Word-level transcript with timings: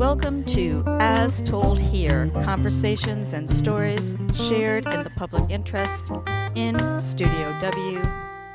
Welcome 0.00 0.44
to 0.44 0.82
As 0.98 1.42
Told 1.42 1.78
Here 1.78 2.30
Conversations 2.42 3.34
and 3.34 3.50
Stories 3.50 4.16
Shared 4.32 4.86
in 4.94 5.02
the 5.02 5.10
Public 5.10 5.50
Interest 5.50 6.10
in 6.54 6.98
Studio 6.98 7.54
W 7.60 7.98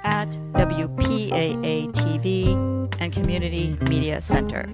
at 0.02 0.32
WPAA 0.54 1.94
TV 1.94 2.92
and 3.00 3.14
Community 3.14 3.78
Media 3.88 4.22
Center. 4.22 4.68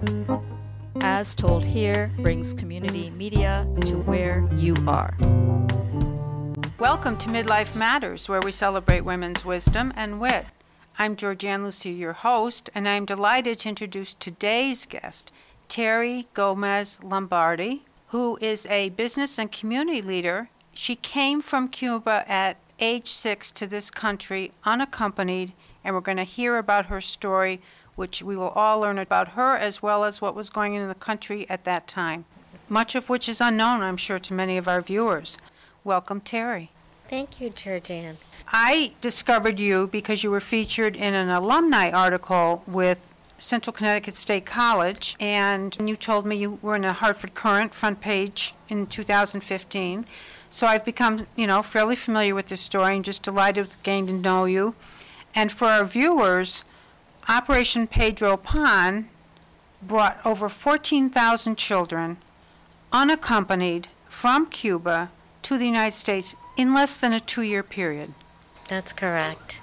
As 1.02 1.34
Told 1.34 1.66
Here 1.66 2.10
brings 2.16 2.54
community 2.54 3.10
media 3.10 3.68
to 3.82 3.98
where 3.98 4.48
you 4.56 4.74
are. 4.88 5.14
Welcome 6.78 7.18
to 7.18 7.28
Midlife 7.28 7.76
Matters, 7.76 8.30
where 8.30 8.40
we 8.42 8.50
celebrate 8.50 9.02
women's 9.02 9.44
wisdom 9.44 9.92
and 9.94 10.18
wit. 10.18 10.46
I'm 10.98 11.16
Georgianne 11.16 11.64
Lucy, 11.64 11.90
your 11.90 12.14
host, 12.14 12.70
and 12.74 12.88
I'm 12.88 13.04
delighted 13.04 13.58
to 13.60 13.68
introduce 13.68 14.14
today's 14.14 14.86
guest, 14.86 15.32
Terry 15.72 16.26
Gomez 16.34 16.98
Lombardi, 17.02 17.82
who 18.08 18.36
is 18.42 18.66
a 18.66 18.90
business 18.90 19.38
and 19.38 19.50
community 19.50 20.02
leader. 20.02 20.50
She 20.74 20.94
came 20.94 21.40
from 21.40 21.68
Cuba 21.68 22.30
at 22.30 22.58
age 22.78 23.08
six 23.08 23.50
to 23.52 23.66
this 23.66 23.90
country 23.90 24.52
unaccompanied, 24.66 25.54
and 25.82 25.94
we're 25.94 26.02
going 26.02 26.18
to 26.18 26.24
hear 26.24 26.58
about 26.58 26.86
her 26.86 27.00
story, 27.00 27.62
which 27.94 28.22
we 28.22 28.36
will 28.36 28.50
all 28.50 28.80
learn 28.80 28.98
about 28.98 29.28
her 29.28 29.56
as 29.56 29.80
well 29.80 30.04
as 30.04 30.20
what 30.20 30.34
was 30.34 30.50
going 30.50 30.76
on 30.76 30.82
in 30.82 30.88
the 30.88 30.94
country 30.94 31.48
at 31.48 31.64
that 31.64 31.86
time, 31.88 32.26
much 32.68 32.94
of 32.94 33.08
which 33.08 33.26
is 33.26 33.40
unknown, 33.40 33.80
I'm 33.80 33.96
sure, 33.96 34.18
to 34.18 34.34
many 34.34 34.58
of 34.58 34.68
our 34.68 34.82
viewers. 34.82 35.38
Welcome, 35.84 36.20
Terry. 36.20 36.70
Thank 37.08 37.40
you, 37.40 37.48
Georgianne. 37.48 38.16
I 38.46 38.92
discovered 39.00 39.58
you 39.58 39.86
because 39.86 40.22
you 40.22 40.30
were 40.30 40.40
featured 40.40 40.96
in 40.96 41.14
an 41.14 41.30
alumni 41.30 41.90
article 41.90 42.62
with 42.66 43.11
Central 43.42 43.72
Connecticut 43.72 44.14
State 44.14 44.46
College, 44.46 45.16
and 45.18 45.76
you 45.80 45.96
told 45.96 46.24
me 46.24 46.36
you 46.36 46.60
were 46.62 46.76
in 46.76 46.84
a 46.84 46.92
Hartford 46.92 47.34
Courant 47.34 47.74
front 47.74 48.00
page 48.00 48.54
in 48.68 48.86
2015. 48.86 50.06
So 50.48 50.68
I've 50.68 50.84
become, 50.84 51.26
you 51.34 51.48
know, 51.48 51.60
fairly 51.60 51.96
familiar 51.96 52.36
with 52.36 52.46
this 52.46 52.60
story 52.60 52.94
and 52.94 53.04
just 53.04 53.24
delighted 53.24 53.64
with 53.66 53.82
getting 53.82 54.06
to 54.06 54.12
know 54.12 54.44
you. 54.44 54.76
And 55.34 55.50
for 55.50 55.64
our 55.64 55.84
viewers, 55.84 56.62
Operation 57.28 57.88
Pedro 57.88 58.36
Pan 58.36 59.08
brought 59.82 60.20
over 60.24 60.48
14,000 60.48 61.56
children 61.56 62.18
unaccompanied 62.92 63.88
from 64.08 64.46
Cuba 64.46 65.10
to 65.42 65.58
the 65.58 65.66
United 65.66 65.96
States 65.96 66.36
in 66.56 66.72
less 66.72 66.96
than 66.96 67.12
a 67.12 67.18
two 67.18 67.42
year 67.42 67.64
period. 67.64 68.14
That's 68.68 68.92
correct. 68.92 69.61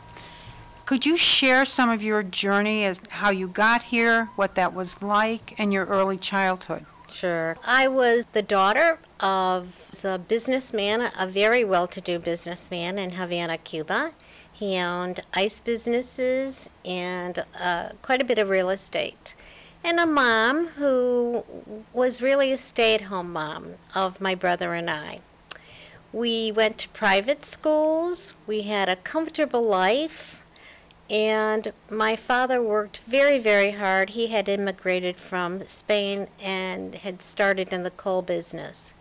Could 0.89 1.05
you 1.05 1.17
share 1.17 1.65
some 1.65 1.91
of 1.91 2.01
your 2.01 2.23
journey 2.23 2.83
as 2.83 2.99
how 3.09 3.29
you 3.29 3.47
got 3.47 3.83
here, 3.83 4.25
what 4.35 4.55
that 4.55 4.73
was 4.73 5.03
like, 5.03 5.53
and 5.59 5.71
your 5.71 5.85
early 5.85 6.17
childhood? 6.17 6.83
Sure. 7.11 7.55
I 7.63 7.87
was 7.87 8.25
the 8.33 8.41
daughter 8.41 8.97
of 9.19 9.91
a 10.03 10.17
businessman, 10.17 11.11
a 11.15 11.27
very 11.27 11.63
well 11.63 11.85
to 11.85 12.01
do 12.01 12.17
businessman 12.17 12.97
in 12.97 13.11
Havana, 13.11 13.59
Cuba. 13.59 14.13
He 14.51 14.77
owned 14.77 15.19
ice 15.31 15.61
businesses 15.61 16.67
and 16.83 17.45
uh, 17.61 17.89
quite 18.01 18.23
a 18.23 18.25
bit 18.25 18.39
of 18.39 18.49
real 18.49 18.71
estate. 18.71 19.35
And 19.83 19.99
a 19.99 20.07
mom 20.07 20.69
who 20.69 21.45
was 21.93 22.19
really 22.19 22.51
a 22.51 22.57
stay 22.57 22.95
at 22.95 23.01
home 23.01 23.31
mom 23.31 23.75
of 23.93 24.19
my 24.19 24.33
brother 24.33 24.73
and 24.73 24.89
I. 24.89 25.19
We 26.11 26.51
went 26.51 26.79
to 26.79 26.89
private 26.89 27.45
schools, 27.45 28.33
we 28.47 28.63
had 28.63 28.89
a 28.89 28.95
comfortable 28.95 29.61
life. 29.61 30.38
And 31.09 31.73
my 31.89 32.15
father 32.15 32.61
worked 32.61 32.99
very, 32.99 33.39
very 33.39 33.71
hard. 33.71 34.11
He 34.11 34.27
had 34.27 34.47
immigrated 34.47 35.17
from 35.17 35.65
Spain 35.65 36.27
and 36.39 36.93
had 36.95 37.21
started 37.21 37.69
in 37.73 37.81
the 37.81 37.91
coal 37.91 38.21
business. 38.21 38.93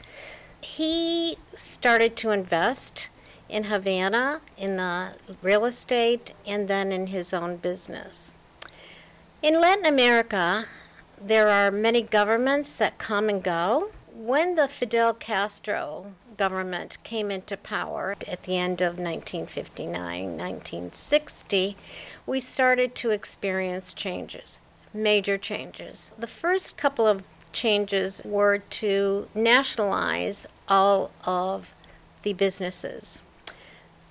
He 0.60 1.36
started 1.54 2.16
to 2.16 2.30
invest 2.30 3.10
in 3.48 3.64
Havana 3.64 4.40
in 4.56 4.76
the 4.76 5.16
real 5.42 5.64
estate 5.64 6.32
and 6.46 6.66
then 6.66 6.92
in 6.92 7.08
his 7.08 7.32
own 7.34 7.56
business. 7.56 8.32
In 9.42 9.60
Latin 9.60 9.86
America, 9.86 10.64
there 11.20 11.48
are 11.48 11.70
many 11.70 12.02
governments 12.02 12.74
that 12.74 12.98
come 12.98 13.28
and 13.28 13.42
go. 13.42 13.90
When 14.12 14.56
the 14.56 14.66
Fidel 14.66 15.14
Castro 15.14 16.14
government 16.38 16.96
came 17.02 17.30
into 17.30 17.56
power 17.56 18.16
at 18.26 18.44
the 18.44 18.56
end 18.56 18.80
of 18.80 18.98
1959, 18.98 19.92
1960, 19.92 21.76
we 22.24 22.40
started 22.40 22.94
to 22.94 23.10
experience 23.10 23.92
changes, 23.92 24.60
major 24.94 25.36
changes. 25.36 26.12
The 26.16 26.26
first 26.26 26.78
couple 26.78 27.06
of 27.06 27.24
changes 27.52 28.22
were 28.24 28.58
to 28.58 29.28
nationalize 29.34 30.46
all 30.68 31.10
of 31.26 31.74
the 32.22 32.32
businesses. 32.32 33.22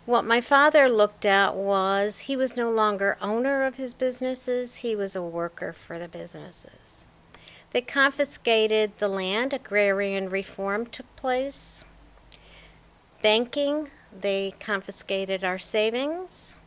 What 0.06 0.24
my 0.24 0.40
father 0.40 0.88
looked 0.88 1.26
at 1.26 1.56
was 1.56 2.20
he 2.20 2.38
was 2.38 2.56
no 2.56 2.72
longer 2.72 3.18
owner 3.22 3.64
of 3.64 3.76
his 3.76 3.94
businesses, 3.94 4.78
he 4.78 4.96
was 4.96 5.16
a 5.16 5.22
worker 5.22 5.74
for 5.74 6.00
the 6.00 6.08
businesses. 6.08 7.08
They 7.72 7.82
confiscated 7.82 8.98
the 8.98 9.10
land, 9.10 9.54
agrarian 9.54 10.30
reform 10.30 10.86
took 10.86 11.14
place. 11.18 11.84
Banking, 13.28 13.90
they 14.18 14.54
confiscated 14.58 15.44
our 15.44 15.58
savings. 15.58 16.60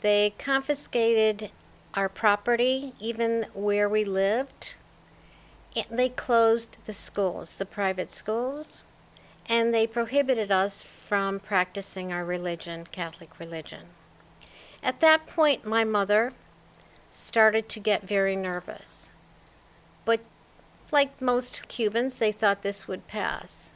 They 0.00 0.32
confiscated 0.38 1.50
our 1.92 2.08
property, 2.08 2.94
even 2.98 3.44
where 3.52 3.86
we 3.86 4.02
lived. 4.02 4.76
And 5.76 5.84
they 5.90 6.08
closed 6.08 6.78
the 6.86 6.94
schools, 6.94 7.56
the 7.56 7.66
private 7.66 8.10
schools, 8.10 8.84
and 9.50 9.74
they 9.74 9.86
prohibited 9.86 10.50
us 10.50 10.82
from 10.82 11.40
practicing 11.40 12.10
our 12.10 12.24
religion, 12.24 12.86
Catholic 12.90 13.38
religion. 13.38 13.88
At 14.82 15.00
that 15.00 15.26
point, 15.26 15.66
my 15.66 15.84
mother 15.84 16.32
started 17.10 17.68
to 17.68 17.80
get 17.80 18.08
very 18.08 18.34
nervous. 18.34 19.10
But 20.06 20.20
like 20.90 21.20
most 21.20 21.68
Cubans, 21.68 22.18
they 22.18 22.32
thought 22.32 22.62
this 22.62 22.88
would 22.88 23.06
pass. 23.06 23.74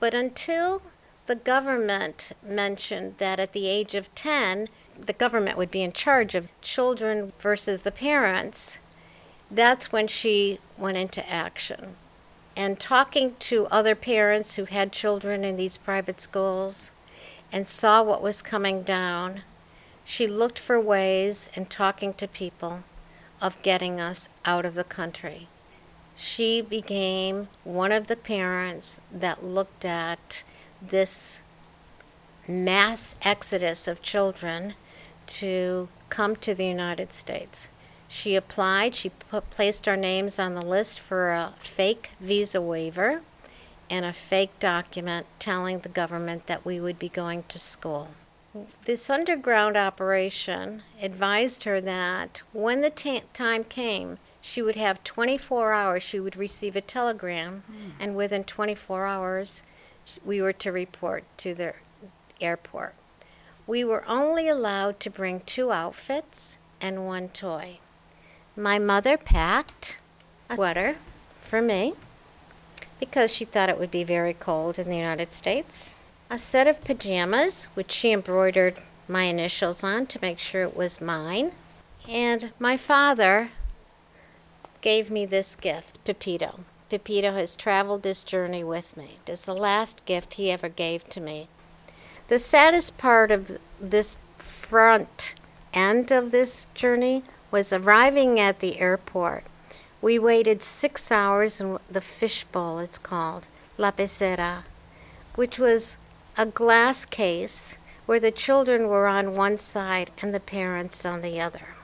But 0.00 0.14
until 0.14 0.82
the 1.28 1.36
government 1.36 2.32
mentioned 2.42 3.14
that 3.18 3.38
at 3.38 3.52
the 3.52 3.68
age 3.68 3.94
of 3.94 4.12
10, 4.14 4.68
the 4.98 5.12
government 5.12 5.58
would 5.58 5.70
be 5.70 5.82
in 5.82 5.92
charge 5.92 6.34
of 6.34 6.50
children 6.62 7.32
versus 7.38 7.82
the 7.82 7.92
parents, 7.92 8.80
that's 9.50 9.92
when 9.92 10.08
she 10.08 10.58
went 10.78 10.96
into 10.96 11.28
action. 11.30 11.96
And 12.56 12.80
talking 12.80 13.36
to 13.40 13.66
other 13.66 13.94
parents 13.94 14.56
who 14.56 14.64
had 14.64 14.90
children 14.90 15.44
in 15.44 15.56
these 15.56 15.76
private 15.76 16.20
schools 16.20 16.92
and 17.52 17.68
saw 17.68 18.02
what 18.02 18.22
was 18.22 18.42
coming 18.42 18.82
down, 18.82 19.42
she 20.04 20.26
looked 20.26 20.58
for 20.58 20.80
ways 20.80 21.50
and 21.54 21.68
talking 21.68 22.14
to 22.14 22.26
people 22.26 22.84
of 23.40 23.62
getting 23.62 24.00
us 24.00 24.30
out 24.46 24.64
of 24.64 24.74
the 24.74 24.82
country. 24.82 25.46
She 26.16 26.62
became 26.62 27.48
one 27.64 27.92
of 27.92 28.06
the 28.06 28.16
parents 28.16 29.00
that 29.12 29.44
looked 29.44 29.84
at 29.84 30.42
this 30.80 31.42
mass 32.46 33.14
exodus 33.22 33.86
of 33.86 34.02
children 34.02 34.74
to 35.26 35.88
come 36.08 36.34
to 36.36 36.54
the 36.54 36.66
United 36.66 37.12
States. 37.12 37.68
She 38.08 38.34
applied, 38.34 38.94
she 38.94 39.10
put, 39.10 39.50
placed 39.50 39.86
our 39.86 39.96
names 39.96 40.38
on 40.38 40.54
the 40.54 40.64
list 40.64 40.98
for 40.98 41.30
a 41.30 41.54
fake 41.58 42.12
visa 42.20 42.60
waiver 42.60 43.20
and 43.90 44.04
a 44.04 44.12
fake 44.12 44.58
document 44.58 45.26
telling 45.38 45.80
the 45.80 45.88
government 45.88 46.46
that 46.46 46.64
we 46.64 46.80
would 46.80 46.98
be 46.98 47.08
going 47.08 47.44
to 47.48 47.58
school. 47.58 48.08
This 48.86 49.10
underground 49.10 49.76
operation 49.76 50.82
advised 51.00 51.64
her 51.64 51.80
that 51.82 52.42
when 52.52 52.80
the 52.80 52.90
t- 52.90 53.22
time 53.32 53.62
came, 53.62 54.18
she 54.40 54.62
would 54.62 54.76
have 54.76 55.04
24 55.04 55.72
hours, 55.72 56.02
she 56.02 56.18
would 56.18 56.36
receive 56.36 56.74
a 56.74 56.80
telegram, 56.80 57.62
mm. 57.70 57.92
and 58.00 58.16
within 58.16 58.44
24 58.44 59.06
hours, 59.06 59.62
we 60.24 60.40
were 60.40 60.52
to 60.54 60.72
report 60.72 61.24
to 61.38 61.54
the 61.54 61.74
airport. 62.40 62.94
We 63.66 63.84
were 63.84 64.04
only 64.08 64.48
allowed 64.48 65.00
to 65.00 65.10
bring 65.10 65.40
two 65.40 65.72
outfits 65.72 66.58
and 66.80 67.06
one 67.06 67.28
toy. 67.28 67.78
My 68.56 68.78
mother 68.78 69.16
packed 69.16 70.00
a 70.48 70.54
sweater 70.54 70.96
for 71.40 71.60
me 71.60 71.94
because 72.98 73.32
she 73.32 73.44
thought 73.44 73.68
it 73.68 73.78
would 73.78 73.90
be 73.90 74.04
very 74.04 74.34
cold 74.34 74.78
in 74.78 74.88
the 74.88 74.96
United 74.96 75.32
States, 75.32 76.00
a 76.30 76.38
set 76.38 76.66
of 76.66 76.82
pajamas, 76.82 77.66
which 77.74 77.92
she 77.92 78.12
embroidered 78.12 78.80
my 79.06 79.22
initials 79.24 79.84
on 79.84 80.06
to 80.06 80.18
make 80.20 80.38
sure 80.38 80.62
it 80.62 80.76
was 80.76 81.00
mine, 81.00 81.52
and 82.08 82.50
my 82.58 82.76
father 82.76 83.50
gave 84.80 85.10
me 85.10 85.24
this 85.24 85.56
gift, 85.56 86.02
Pepito. 86.04 86.60
Pepito 86.90 87.32
has 87.32 87.54
traveled 87.54 88.02
this 88.02 88.24
journey 88.24 88.64
with 88.64 88.96
me. 88.96 89.18
It 89.26 89.32
is 89.32 89.44
the 89.44 89.54
last 89.54 90.04
gift 90.06 90.34
he 90.34 90.50
ever 90.50 90.68
gave 90.68 91.08
to 91.10 91.20
me. 91.20 91.48
The 92.28 92.38
saddest 92.38 92.96
part 92.96 93.30
of 93.30 93.58
this 93.80 94.16
front 94.38 95.34
end 95.74 96.10
of 96.10 96.30
this 96.30 96.66
journey 96.74 97.24
was 97.50 97.72
arriving 97.72 98.38
at 98.38 98.60
the 98.60 98.80
airport 98.80 99.44
We 100.00 100.18
waited 100.18 100.62
six 100.62 101.10
hours 101.10 101.60
in 101.60 101.78
the 101.90 102.00
fishbowl, 102.00 102.78
it's 102.78 102.98
called, 102.98 103.48
La 103.76 103.90
Pecera, 103.90 104.62
which 105.34 105.58
was 105.58 105.96
a 106.36 106.46
glass 106.46 107.04
case 107.04 107.78
where 108.06 108.20
the 108.20 108.30
children 108.30 108.86
were 108.86 109.08
on 109.08 109.34
one 109.34 109.56
side 109.56 110.12
and 110.22 110.32
the 110.32 110.40
parents 110.40 111.04
on 111.04 111.20
the 111.20 111.40
other. 111.40 111.74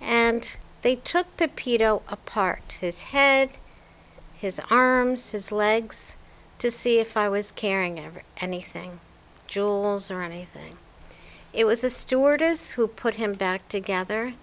And 0.00 0.56
they 0.80 0.96
took 0.96 1.36
Pepito 1.36 2.02
apart 2.08 2.78
his 2.80 3.02
head, 3.14 3.50
his 4.38 4.60
arms, 4.70 5.32
his 5.32 5.50
legs 5.50 6.16
to 6.58 6.70
see 6.70 6.98
if 6.98 7.16
I 7.16 7.28
was 7.28 7.52
carrying 7.52 7.98
ever, 7.98 8.22
anything, 8.38 9.00
jewels 9.46 10.10
or 10.10 10.22
anything. 10.22 10.76
It 11.52 11.64
was 11.64 11.82
a 11.82 11.90
stewardess 11.90 12.72
who 12.72 12.86
put 12.86 13.14
him 13.14 13.32
back 13.32 13.68
together, 13.68 14.34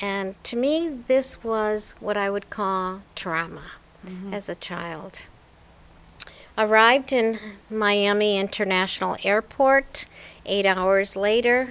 and 0.00 0.42
to 0.44 0.56
me, 0.56 0.88
this 0.88 1.44
was 1.44 1.94
what 2.00 2.16
I 2.16 2.30
would 2.30 2.50
call 2.50 3.02
trauma 3.14 3.72
as 4.32 4.48
a 4.48 4.54
child. 4.54 5.26
Arrived 6.58 7.12
in 7.12 7.38
Miami 7.70 8.38
International 8.38 9.16
Airport 9.24 10.06
eight 10.46 10.66
hours 10.66 11.16
later, 11.16 11.70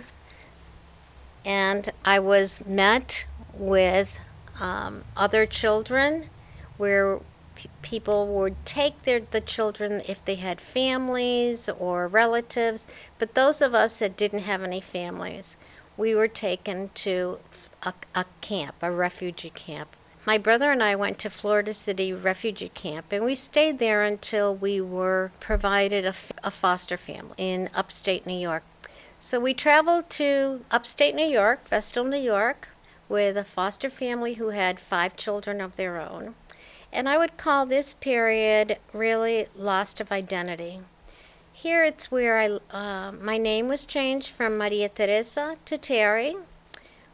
and 1.45 1.89
I 2.05 2.19
was 2.19 2.65
met 2.65 3.25
with 3.53 4.19
um, 4.59 5.03
other 5.15 5.45
children 5.45 6.29
where 6.77 7.19
people 7.81 8.27
would 8.27 8.55
take 8.65 9.03
their 9.03 9.21
the 9.31 9.41
children 9.41 10.01
if 10.07 10.23
they 10.23 10.35
had 10.35 10.59
families 10.59 11.69
or 11.69 12.07
relatives 12.07 12.87
but 13.19 13.35
those 13.35 13.61
of 13.61 13.73
us 13.73 13.99
that 13.99 14.17
didn't 14.17 14.39
have 14.39 14.63
any 14.63 14.81
families 14.81 15.57
we 15.95 16.15
were 16.15 16.27
taken 16.27 16.89
to 16.93 17.39
a, 17.83 17.93
a 18.15 18.25
camp 18.41 18.75
a 18.81 18.91
refugee 18.91 19.49
camp 19.49 19.95
my 20.25 20.37
brother 20.37 20.71
and 20.71 20.81
I 20.81 20.95
went 20.95 21.19
to 21.19 21.29
Florida 21.29 21.73
City 21.73 22.13
refugee 22.13 22.69
camp 22.69 23.11
and 23.11 23.25
we 23.25 23.35
stayed 23.35 23.77
there 23.77 24.03
until 24.03 24.55
we 24.55 24.79
were 24.79 25.31
provided 25.39 26.05
a, 26.05 26.13
a 26.43 26.51
foster 26.51 26.97
family 26.97 27.35
in 27.37 27.69
upstate 27.75 28.25
New 28.25 28.39
York 28.39 28.63
so 29.23 29.39
we 29.39 29.53
traveled 29.53 30.09
to 30.09 30.65
upstate 30.69 31.15
New 31.15 31.25
York, 31.25 31.65
Vestal, 31.69 32.03
New 32.03 32.17
York, 32.17 32.67
with 33.07 33.37
a 33.37 33.45
foster 33.45 33.89
family 33.89 34.33
who 34.33 34.49
had 34.49 34.81
five 34.81 35.15
children 35.15 35.61
of 35.61 35.77
their 35.77 35.97
own. 35.97 36.35
And 36.93 37.09
I 37.09 37.17
would 37.17 37.37
call 37.37 37.65
this 37.65 37.95
period 37.95 38.77
really 38.93 39.47
lost 39.55 39.99
of 39.99 40.11
identity. 40.11 40.81
Here 41.51 41.83
it's 41.83 42.11
where 42.11 42.37
I, 42.37 42.59
uh, 42.69 43.11
my 43.11 43.39
name 43.39 43.67
was 43.67 43.87
changed 43.87 44.29
from 44.29 44.59
Maria 44.59 44.89
Teresa 44.89 45.57
to 45.65 45.77
Terry, 45.79 46.35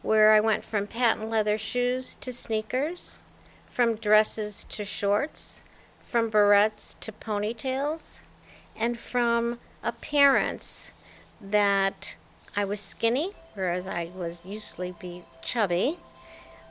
where 0.02 0.32
I 0.32 0.40
went 0.40 0.64
from 0.64 0.86
patent 0.86 1.30
leather 1.30 1.56
shoes 1.56 2.14
to 2.20 2.30
sneakers, 2.30 3.22
from 3.64 3.94
dresses 3.94 4.64
to 4.64 4.84
shorts, 4.84 5.64
from 6.02 6.30
barrettes 6.30 6.94
to 7.00 7.10
ponytails, 7.10 8.20
and 8.76 8.98
from 8.98 9.58
appearance 9.82 10.92
that 11.40 12.18
I 12.54 12.66
was 12.66 12.80
skinny, 12.80 13.32
whereas 13.54 13.86
I 13.86 14.10
was 14.14 14.40
usually 14.44 14.94
be 15.00 15.24
chubby. 15.42 16.00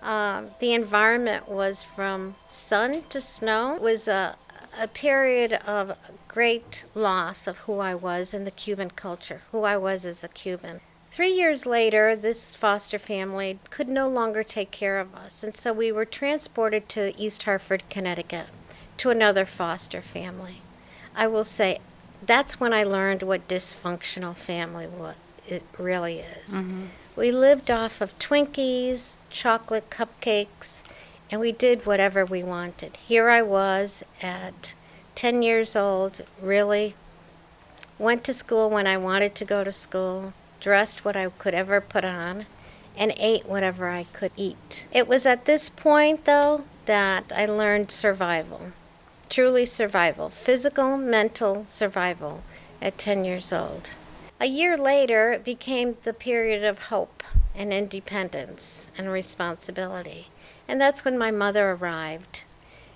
Um, 0.01 0.51
the 0.59 0.73
environment 0.73 1.49
was 1.49 1.83
from 1.83 2.35
sun 2.47 3.03
to 3.09 3.19
snow. 3.19 3.75
It 3.75 3.81
was 3.81 4.07
a, 4.07 4.35
a 4.79 4.87
period 4.87 5.53
of 5.53 5.97
great 6.27 6.85
loss 6.95 7.47
of 7.47 7.59
who 7.59 7.79
I 7.79 7.95
was 7.95 8.33
in 8.33 8.45
the 8.45 8.51
Cuban 8.51 8.91
culture, 8.91 9.41
who 9.51 9.63
I 9.63 9.77
was 9.77 10.05
as 10.05 10.23
a 10.23 10.29
Cuban. 10.29 10.79
Three 11.11 11.31
years 11.31 11.65
later, 11.65 12.15
this 12.15 12.55
foster 12.55 12.99
family 12.99 13.59
could 13.71 13.89
no 13.89 14.07
longer 14.07 14.43
take 14.43 14.71
care 14.71 14.99
of 14.99 15.13
us, 15.15 15.43
and 15.43 15.53
so 15.55 15.73
we 15.73 15.91
were 15.91 16.05
transported 16.05 16.87
to 16.89 17.19
East 17.19 17.43
Hartford, 17.43 17.83
Connecticut, 17.89 18.45
to 18.97 19.09
another 19.09 19.45
foster 19.45 20.01
family. 20.01 20.61
I 21.15 21.27
will 21.27 21.43
say 21.43 21.79
that's 22.25 22.59
when 22.59 22.73
I 22.73 22.83
learned 22.83 23.23
what 23.23 23.47
dysfunctional 23.47 24.35
family 24.35 24.85
what 24.85 25.15
it 25.47 25.63
really 25.77 26.19
is. 26.19 26.63
We 27.19 27.33
lived 27.33 27.69
off 27.69 27.99
of 27.99 28.17
Twinkies, 28.17 29.17
chocolate 29.29 29.89
cupcakes, 29.89 30.83
and 31.29 31.41
we 31.41 31.51
did 31.51 31.85
whatever 31.85 32.23
we 32.23 32.43
wanted. 32.43 32.95
Here 32.95 33.29
I 33.29 33.41
was 33.41 34.05
at 34.21 34.73
10 35.15 35.41
years 35.41 35.75
old, 35.75 36.21
really 36.41 36.95
went 37.97 38.23
to 38.23 38.33
school 38.33 38.69
when 38.69 38.87
I 38.87 38.95
wanted 38.95 39.35
to 39.35 39.43
go 39.43 39.65
to 39.65 39.71
school, 39.73 40.31
dressed 40.61 41.03
what 41.03 41.17
I 41.17 41.27
could 41.27 41.53
ever 41.53 41.81
put 41.81 42.05
on, 42.05 42.45
and 42.95 43.13
ate 43.17 43.45
whatever 43.45 43.89
I 43.89 44.05
could 44.05 44.31
eat. 44.37 44.87
It 44.93 45.05
was 45.05 45.25
at 45.25 45.43
this 45.43 45.69
point, 45.69 46.23
though, 46.23 46.63
that 46.85 47.33
I 47.35 47.45
learned 47.45 47.91
survival 47.91 48.71
truly 49.29 49.65
survival, 49.65 50.29
physical, 50.29 50.97
mental 50.97 51.65
survival 51.67 52.43
at 52.81 52.97
10 52.97 53.25
years 53.25 53.53
old. 53.53 53.91
A 54.41 54.45
year 54.45 54.77
later, 54.77 55.31
it 55.33 55.43
became 55.43 55.97
the 56.03 56.13
period 56.13 56.63
of 56.63 56.85
hope 56.85 57.23
and 57.53 57.73
independence 57.73 58.89
and 58.97 59.11
responsibility. 59.11 60.27
And 60.65 60.79
that's 60.79 61.03
when 61.03 61.17
my 61.17 61.29
mother 61.29 61.71
arrived. 61.71 62.45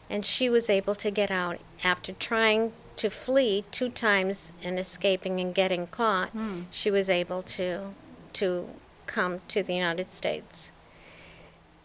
And 0.10 0.26
she 0.26 0.50
was 0.50 0.70
able 0.70 0.96
to 0.96 1.12
get 1.12 1.30
out 1.30 1.60
after 1.84 2.14
trying 2.14 2.72
to 2.96 3.10
flee 3.10 3.66
two 3.72 3.90
times 3.90 4.54
and 4.64 4.80
escaping 4.80 5.42
and 5.42 5.54
getting 5.54 5.88
caught. 5.88 6.30
Hmm. 6.30 6.62
She 6.72 6.90
was 6.90 7.10
able 7.10 7.42
to, 7.44 7.94
to 8.34 8.70
come 9.06 9.42
to 9.50 9.64
the 9.64 9.74
United 9.74 10.12
States. 10.12 10.72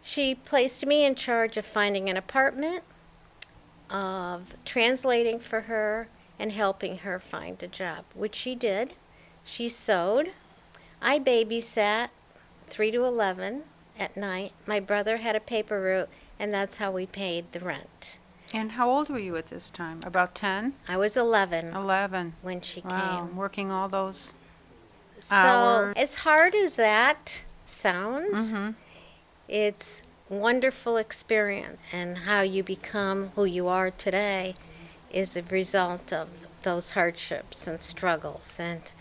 She 0.03 0.37
placed 0.37 0.87
me 0.87 1.05
in 1.05 1.17
charge 1.17 1.57
of 1.57 1.67
finding 1.67 2.09
an 2.09 2.17
apartment, 2.17 2.85
of 3.91 4.55
translating 4.65 5.41
for 5.41 5.63
her, 5.63 6.09
and 6.39 6.53
helping 6.53 6.99
her 6.99 7.19
find 7.19 7.61
a 7.63 7.67
job, 7.67 8.05
which 8.15 8.37
she 8.37 8.55
did. 8.55 8.95
She 9.49 9.71
sewed. 9.71 10.33
I 11.01 11.19
babysat 11.19 12.11
3 12.69 12.91
to 12.91 13.05
11 13.07 13.63
at 13.99 14.15
night. 14.15 14.53
My 14.67 14.79
brother 14.79 15.17
had 15.17 15.35
a 15.35 15.41
paper 15.41 15.81
route, 15.81 16.11
and 16.39 16.53
that's 16.53 16.77
how 16.77 16.91
we 16.91 17.07
paid 17.07 17.51
the 17.53 17.61
rent. 17.61 18.19
And 18.53 18.73
how 18.73 18.91
old 18.91 19.09
were 19.09 19.19
you 19.19 19.37
at 19.37 19.47
this 19.47 19.71
time? 19.71 20.01
About 20.05 20.35
10? 20.35 20.75
I 20.87 20.99
was 20.99 21.17
11 21.17 21.75
11. 21.75 22.35
when 22.43 22.61
she 22.61 22.83
Wow, 22.83 23.25
came. 23.27 23.37
working 23.37 23.71
all 23.71 23.89
those. 23.89 24.35
So, 25.19 25.35
hours. 25.37 25.95
as 25.97 26.15
hard 26.17 26.55
as 26.55 26.77
that 26.77 27.45
sounds, 27.65 28.53
Mm-hmm. 28.53 28.71
it's 29.49 30.03
wonderful 30.29 30.99
experience 30.99 31.79
and 31.91 32.19
how 32.19 32.43
you 32.43 32.63
become 32.63 33.31
who 33.35 33.47
you 33.47 33.67
are 33.67 33.91
today 33.91 34.55
is 35.11 35.35
a 35.39 35.43
result 35.45 36.13
of 36.13 36.29
those 36.65 36.91
hardships 36.91 37.67
and 37.67 37.81
struggles 37.81 38.59
and 38.61 38.93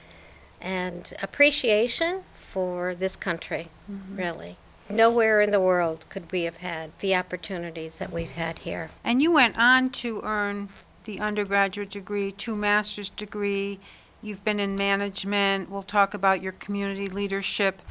and 0.62 1.14
appreciation 1.22 2.24
for 2.34 2.96
this 2.96 3.16
country 3.16 3.70
mm-hmm. 3.92 4.16
really 4.16 4.58
nowhere 4.90 5.42
in 5.42 5.52
the 5.52 5.60
world 5.60 6.06
could 6.10 6.32
we 6.32 6.44
have 6.44 6.58
had 6.58 6.92
the 7.00 7.14
opportunities 7.16 8.00
that 8.00 8.12
we've 8.12 8.32
had 8.34 8.60
here 8.60 8.90
And 9.04 9.22
you 9.22 9.32
went 9.32 9.58
on 9.58 9.90
to 9.92 10.22
earn 10.24 10.70
the 11.08 11.20
undergraduate 11.22 11.90
degree, 11.90 12.32
two 12.32 12.56
master's 12.56 13.10
degree. 13.10 13.80
You've 14.22 14.44
been 14.44 14.60
in 14.60 14.76
management. 14.76 15.72
We'll 15.72 15.82
talk 15.82 16.14
about 16.14 16.44
your 16.44 16.52
community 16.52 17.08
leadership. 17.08 17.82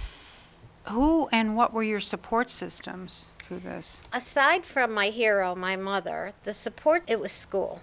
Who 0.90 1.28
and 1.32 1.56
what 1.56 1.72
were 1.72 1.82
your 1.82 1.98
support 1.98 2.50
systems 2.50 3.28
through 3.38 3.60
this? 3.60 4.02
aside 4.12 4.66
from 4.66 4.92
my 4.92 5.08
hero, 5.08 5.54
my 5.54 5.76
mother, 5.76 6.32
the 6.44 6.52
support 6.52 7.04
it 7.06 7.18
was 7.18 7.32
school. 7.32 7.80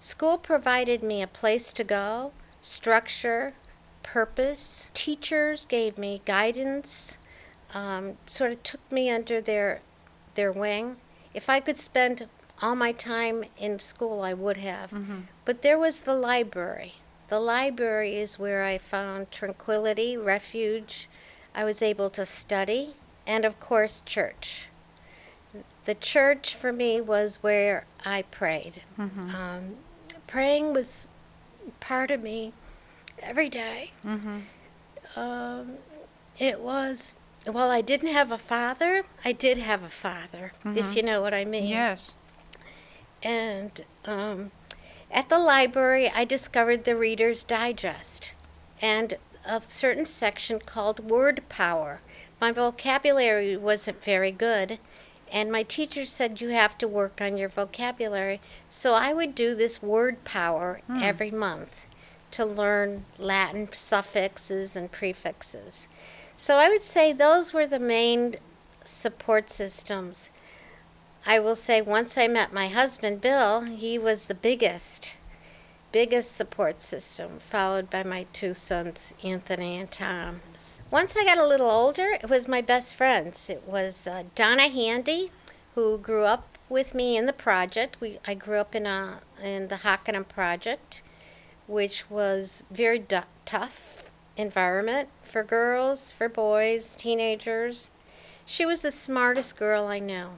School 0.00 0.38
provided 0.38 1.02
me 1.02 1.20
a 1.20 1.26
place 1.26 1.72
to 1.74 1.84
go, 1.84 2.32
structure, 2.60 3.52
purpose. 4.10 4.90
Teachers 4.92 5.66
gave 5.66 5.96
me 5.96 6.20
guidance, 6.24 7.18
um, 7.72 8.16
sort 8.26 8.50
of 8.50 8.62
took 8.62 8.80
me 8.90 9.08
under 9.08 9.40
their 9.40 9.80
their 10.34 10.50
wing. 10.50 10.96
If 11.32 11.48
I 11.48 11.60
could 11.60 11.78
spend 11.78 12.28
all 12.60 12.74
my 12.74 12.92
time 12.92 13.44
in 13.56 13.78
school, 13.78 14.20
I 14.22 14.34
would 14.34 14.56
have. 14.56 14.92
But 15.44 15.62
there 15.62 15.78
was 15.78 16.00
the 16.00 16.14
library. 16.14 16.94
The 17.28 17.38
library 17.40 18.16
is 18.16 18.38
where 18.38 18.64
I 18.64 18.78
found 18.78 19.30
tranquility, 19.30 20.16
refuge. 20.16 21.08
I 21.54 21.62
was 21.64 21.80
able 21.80 22.10
to 22.10 22.26
study, 22.26 22.94
and 23.26 23.44
of 23.44 23.60
course, 23.60 24.02
church 24.04 24.66
the 25.84 25.94
church 25.94 26.54
for 26.54 26.72
me 26.72 27.00
was 27.00 27.38
where 27.42 27.84
I 28.04 28.22
prayed. 28.22 28.82
Um, 29.34 29.76
praying 30.26 30.72
was 30.72 31.06
part 31.80 32.10
of 32.10 32.22
me 32.22 32.52
every 33.22 33.48
day. 33.48 33.92
Um, 35.16 35.74
it 36.38 36.60
was, 36.60 37.12
well, 37.46 37.70
I 37.70 37.80
didn't 37.80 38.12
have 38.12 38.30
a 38.30 38.38
father. 38.38 39.04
I 39.24 39.32
did 39.32 39.58
have 39.58 39.82
a 39.82 39.88
father, 39.88 40.52
if 40.64 40.96
you 40.96 41.02
know 41.02 41.20
what 41.20 41.34
I 41.34 41.44
mean. 41.44 41.66
Yes. 41.66 42.16
And 43.22 43.82
um, 44.04 44.50
at 45.10 45.28
the 45.28 45.38
library, 45.38 46.10
I 46.14 46.24
discovered 46.24 46.84
the 46.84 46.96
Reader's 46.96 47.44
Digest 47.44 48.34
and 48.80 49.14
a 49.44 49.60
certain 49.62 50.06
section 50.06 50.58
called 50.60 51.10
Word 51.10 51.42
Power. 51.48 52.00
My 52.40 52.52
vocabulary 52.52 53.56
wasn't 53.56 54.02
very 54.02 54.32
good, 54.32 54.78
And 55.32 55.52
my 55.52 55.62
teacher 55.62 56.06
said 56.06 56.40
you 56.40 56.48
have 56.48 56.76
to 56.78 56.88
work 56.88 57.20
on 57.20 57.36
your 57.36 57.48
vocabulary. 57.48 58.40
So 58.68 58.94
I 58.94 59.12
would 59.12 59.34
do 59.34 59.54
this 59.54 59.80
word 59.82 60.24
power 60.24 60.80
every 61.00 61.30
month 61.30 61.86
to 62.32 62.44
learn 62.44 63.04
Latin 63.18 63.68
suffixes 63.72 64.76
and 64.76 64.90
prefixes. 64.90 65.88
So 66.36 66.56
I 66.56 66.68
would 66.68 66.82
say 66.82 67.12
those 67.12 67.52
were 67.52 67.66
the 67.66 67.78
main 67.78 68.36
support 68.84 69.50
systems. 69.50 70.30
I 71.26 71.38
will 71.38 71.54
say 71.54 71.82
once 71.82 72.16
I 72.16 72.28
met 72.28 72.52
my 72.52 72.68
husband, 72.68 73.20
Bill, 73.20 73.62
he 73.62 73.98
was 73.98 74.24
the 74.24 74.34
biggest, 74.34 75.16
biggest 75.92 76.32
support 76.32 76.80
system, 76.80 77.38
followed 77.38 77.90
by 77.90 78.02
my 78.02 78.26
two 78.32 78.54
sons, 78.54 79.12
Anthony 79.22 79.76
and 79.76 79.90
Tom. 79.90 80.40
Once 80.90 81.16
I 81.16 81.24
got 81.24 81.36
a 81.38 81.46
little 81.46 81.70
older, 81.70 82.16
it 82.22 82.30
was 82.30 82.48
my 82.48 82.62
best 82.62 82.94
friends. 82.94 83.50
It 83.50 83.64
was 83.66 84.06
uh, 84.06 84.24
Donna 84.34 84.68
Handy, 84.68 85.30
who 85.74 85.98
grew 85.98 86.24
up 86.24 86.58
with 86.70 86.94
me 86.94 87.16
in 87.18 87.26
the 87.26 87.32
project. 87.34 88.00
We, 88.00 88.18
I 88.26 88.34
grew 88.34 88.56
up 88.56 88.74
in, 88.74 88.86
a, 88.86 89.20
in 89.42 89.68
the 89.68 89.76
Hockanum 89.76 90.26
project, 90.26 91.02
which 91.70 92.10
was 92.10 92.64
very 92.68 93.06
tough 93.46 94.10
environment 94.36 95.08
for 95.22 95.44
girls, 95.44 96.10
for 96.10 96.28
boys, 96.28 96.96
teenagers. 96.96 97.92
She 98.44 98.66
was 98.66 98.82
the 98.82 98.90
smartest 98.90 99.56
girl 99.56 99.86
I 99.86 100.00
knew. 100.00 100.30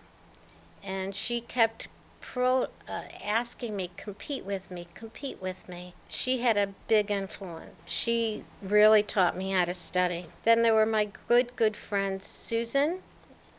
And 0.84 1.14
she 1.14 1.40
kept 1.40 1.88
pro 2.20 2.64
uh, 2.86 3.02
asking 3.24 3.74
me 3.74 3.90
compete 3.96 4.44
with 4.44 4.70
me 4.70 4.86
compete 4.94 5.40
with 5.40 5.68
me. 5.68 5.94
She 6.06 6.38
had 6.38 6.58
a 6.58 6.74
big 6.86 7.10
influence. 7.10 7.80
She 7.86 8.44
really 8.62 9.02
taught 9.02 9.36
me 9.36 9.52
how 9.52 9.64
to 9.64 9.74
study. 9.74 10.26
Then 10.42 10.62
there 10.62 10.74
were 10.74 10.86
my 10.86 11.08
good 11.28 11.56
good 11.56 11.76
friends 11.76 12.26
susan 12.26 13.00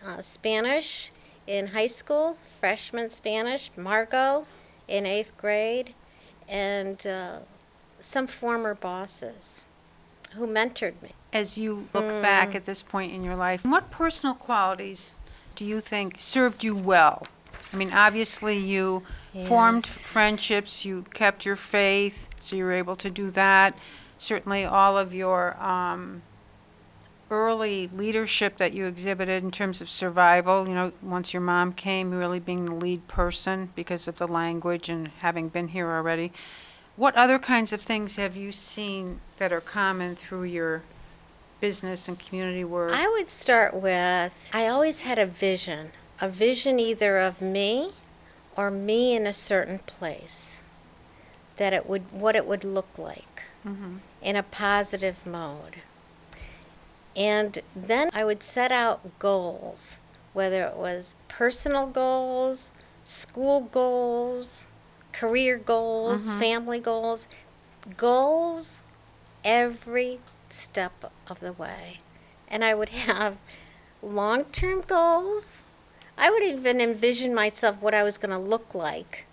uh, 0.05 0.21
spanish 0.21 1.11
in 1.47 1.67
high 1.67 1.87
school 1.87 2.33
freshman 2.33 3.09
spanish 3.09 3.69
margot 3.75 4.45
in 4.87 5.05
eighth 5.05 5.35
grade 5.37 5.93
and 6.47 7.05
uh, 7.07 7.39
some 8.03 8.27
former 8.27 8.75
bosses 8.75 9.65
who 10.35 10.45
mentored 10.45 11.01
me 11.01 11.11
As 11.31 11.57
you 11.57 11.87
look 11.93 12.07
back 12.21 12.53
at 12.53 12.65
this 12.65 12.83
point 12.83 13.13
in 13.13 13.23
your 13.23 13.35
life, 13.35 13.63
what 13.63 13.91
personal 13.91 14.35
qualities 14.35 15.17
do 15.55 15.63
you 15.63 15.79
think 15.79 16.15
served 16.17 16.63
you 16.63 16.75
well? 16.75 17.27
I 17.71 17.77
mean, 17.77 17.93
obviously, 17.93 18.57
you 18.57 19.03
formed 19.45 19.87
friendships, 19.87 20.85
you 20.85 21.05
kept 21.13 21.45
your 21.45 21.55
faith, 21.55 22.27
so 22.39 22.55
you 22.55 22.65
were 22.65 22.73
able 22.73 22.95
to 22.97 23.09
do 23.09 23.31
that. 23.31 23.75
Certainly, 24.17 24.65
all 24.65 24.97
of 24.97 25.15
your 25.15 25.55
um, 25.63 26.23
early 27.31 27.87
leadership 27.87 28.57
that 28.57 28.73
you 28.73 28.85
exhibited 28.85 29.43
in 29.43 29.49
terms 29.49 29.81
of 29.81 29.89
survival, 29.89 30.67
you 30.67 30.75
know, 30.75 30.91
once 31.01 31.33
your 31.33 31.41
mom 31.41 31.73
came, 31.73 32.11
really 32.11 32.39
being 32.39 32.65
the 32.65 32.75
lead 32.75 33.07
person 33.07 33.69
because 33.75 34.07
of 34.07 34.17
the 34.17 34.27
language 34.27 34.89
and 34.89 35.07
having 35.19 35.47
been 35.47 35.69
here 35.69 35.89
already. 35.89 36.31
What 36.95 37.15
other 37.15 37.39
kinds 37.39 37.73
of 37.73 37.81
things 37.81 38.17
have 38.17 38.35
you 38.35 38.51
seen 38.51 39.19
that 39.37 39.51
are 39.51 39.61
common 39.61 40.15
through 40.15 40.43
your 40.43 40.83
business 41.59 42.07
and 42.07 42.19
community 42.19 42.63
work? 42.63 42.91
I 42.93 43.07
would 43.07 43.29
start 43.29 43.73
with 43.73 44.49
I 44.53 44.67
always 44.67 45.01
had 45.01 45.17
a 45.17 45.25
vision, 45.25 45.91
a 46.21 46.29
vision 46.29 46.79
either 46.79 47.17
of 47.17 47.41
me 47.41 47.93
or 48.55 48.69
me 48.69 49.15
in 49.15 49.25
a 49.25 49.33
certain 49.33 49.79
place 49.79 50.61
that 51.57 51.73
it 51.73 51.87
would 51.87 52.11
what 52.11 52.35
it 52.35 52.45
would 52.45 52.63
look 52.63 52.89
like 52.97 53.43
mm-hmm. 53.65 53.97
in 54.21 54.35
a 54.35 54.43
positive 54.43 55.25
mode. 55.25 55.77
And 57.15 57.59
then 57.75 58.09
I 58.13 58.23
would 58.23 58.43
set 58.43 58.71
out 58.71 59.17
goals, 59.17 59.99
whether 60.33 60.63
it 60.63 60.75
was 60.75 61.15
personal 61.27 61.87
goals, 61.87 62.71
school 63.03 63.61
goals, 63.61 64.67
career 65.13 65.57
goals, 65.57 66.27
mm-hmm. 66.27 66.39
family 66.39 66.79
goals, 66.79 67.27
goals 67.95 68.83
every 69.43 70.19
step 70.49 71.11
of 71.27 71.39
the 71.39 71.53
way. 71.53 71.97
And 72.47 72.63
I 72.63 72.73
would 72.73 72.89
have 73.07 73.37
long 74.01 74.45
term 74.45 74.81
goals. 74.81 75.61
I 76.17 76.29
would 76.29 76.43
even 76.43 76.79
envision 76.79 77.33
myself 77.33 77.81
what 77.81 77.93
I 77.93 78.03
was 78.03 78.17
going 78.17 78.31
to 78.31 78.37
look 78.37 78.75
like 78.75 79.25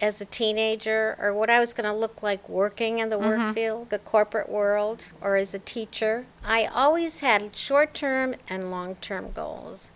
as 0.00 0.20
a 0.20 0.24
teenager 0.24 1.16
or 1.18 1.32
what 1.32 1.50
I 1.50 1.58
was 1.58 1.72
going 1.72 1.88
to 1.88 1.92
look 1.92 2.22
like 2.22 2.48
working 2.48 2.98
in 2.98 3.08
the 3.08 3.18
work 3.18 3.38
mm-hmm. 3.38 3.52
field, 3.52 3.90
the 3.90 3.98
corporate 3.98 4.48
world, 4.48 5.10
or 5.20 5.36
as 5.36 5.54
a 5.54 5.58
teacher. 5.58 6.26
I 6.44 6.66
always 6.66 7.20
had 7.20 7.56
short 7.56 7.94
term 7.94 8.34
and 8.48 8.70
long 8.70 8.96
term 8.96 9.32
goals. 9.32 9.90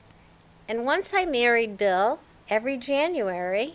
And 0.69 0.85
once 0.85 1.12
I 1.15 1.25
married 1.27 1.77
Bill, 1.77 2.19
every 2.49 2.77
January, 2.77 3.75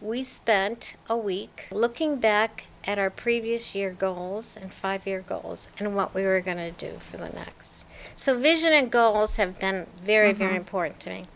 we 0.00 0.22
spent 0.22 0.94
a 1.08 1.16
week 1.16 1.66
looking 1.70 2.16
back 2.18 2.64
at 2.84 2.98
our 2.98 3.10
previous 3.10 3.74
year 3.74 3.90
goals 3.90 4.56
and 4.56 4.72
five 4.72 5.06
year 5.06 5.20
goals 5.20 5.68
and 5.78 5.94
what 5.94 6.14
we 6.14 6.22
were 6.22 6.40
going 6.40 6.56
to 6.56 6.70
do 6.70 6.98
for 6.98 7.16
the 7.16 7.28
next. 7.30 7.84
So, 8.14 8.38
vision 8.38 8.72
and 8.72 8.90
goals 8.90 9.36
have 9.36 9.60
been 9.60 9.86
very, 10.00 10.32
very 10.32 10.52
mm-hmm. 10.52 10.58
important 10.58 11.00
to 11.00 11.10
me. 11.10 11.26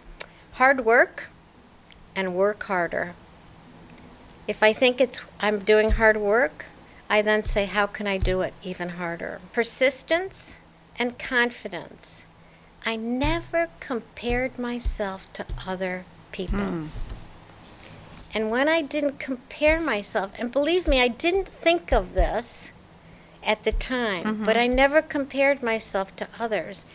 Hard 0.53 0.85
work 0.85 1.31
and 2.15 2.35
work 2.35 2.63
harder. 2.65 3.15
If 4.47 4.63
I 4.63 4.73
think 4.73 5.01
it's 5.01 5.21
I'm 5.41 5.61
doing 5.61 5.93
hard 5.93 6.17
work, 6.17 6.67
I 7.09 7.23
then 7.23 7.43
say 7.43 7.67
how 7.67 7.87
can 7.87 8.07
I 8.07 8.19
do 8.19 8.41
it 8.43 8.55
even 8.63 8.91
harder? 8.91 9.41
Persistence 9.53 10.61
and 10.99 11.19
confidence. 11.19 12.27
I 12.85 12.97
never 12.97 13.69
compared 13.81 14.59
myself 14.59 15.33
to 15.35 15.47
other 15.67 16.05
people. 16.33 16.59
Mm. 16.59 16.89
And 18.35 18.51
when 18.51 18.69
I 18.69 18.81
didn't 18.81 19.19
compare 19.19 19.81
myself, 19.81 20.33
and 20.39 20.51
believe 20.51 20.89
me, 20.89 21.01
I 21.01 21.09
didn't 21.09 21.49
think 21.49 21.93
of 21.93 22.15
this 22.15 22.73
at 23.45 23.65
the 23.65 23.73
time, 23.73 24.25
mm-hmm. 24.25 24.45
but 24.45 24.57
I 24.57 24.67
never 24.67 25.03
compared 25.03 25.63
myself 25.63 26.17
to 26.17 26.29
others. 26.39 26.87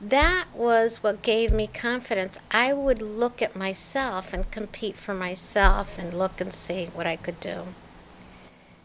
That 0.00 0.46
was 0.54 1.02
what 1.02 1.22
gave 1.22 1.52
me 1.52 1.66
confidence. 1.66 2.38
I 2.50 2.72
would 2.72 3.02
look 3.02 3.42
at 3.42 3.54
myself 3.54 4.32
and 4.32 4.50
compete 4.50 4.96
for 4.96 5.14
myself 5.14 5.98
and 5.98 6.14
look 6.14 6.40
and 6.40 6.54
see 6.54 6.86
what 6.86 7.06
I 7.06 7.16
could 7.16 7.38
do. 7.38 7.66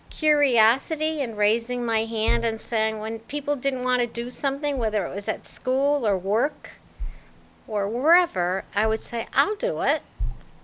Curiosity 0.10 1.22
and 1.22 1.38
raising 1.38 1.86
my 1.86 2.06
hand 2.06 2.46
and 2.46 2.60
saying 2.60 3.00
when 3.00 3.20
people 3.20 3.56
didn't 3.56 3.84
want 3.84 4.02
to 4.02 4.08
do 4.08 4.30
something, 4.30 4.78
whether 4.78 5.06
it 5.06 5.16
was 5.16 5.28
at 5.28 5.46
school 5.46 6.06
or 6.06 6.18
work 6.18 6.72
or 7.68 7.88
wherever, 7.88 8.66
I 8.76 8.86
would 8.86 9.02
say, 9.02 9.28
I'll 9.34 9.56
do 9.56 9.82
it 9.82 10.02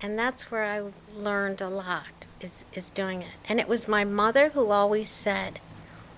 and 0.02 0.18
that's 0.18 0.52
where 0.52 0.64
I 0.64 0.92
learned 1.16 1.62
a 1.62 1.70
lot 1.70 2.26
is 2.40 2.66
is 2.74 2.90
doing 2.90 3.22
it. 3.22 3.38
And 3.48 3.60
it 3.60 3.68
was 3.68 3.88
my 3.88 4.04
mother 4.04 4.50
who 4.50 4.72
always 4.72 5.10
said, 5.10 5.60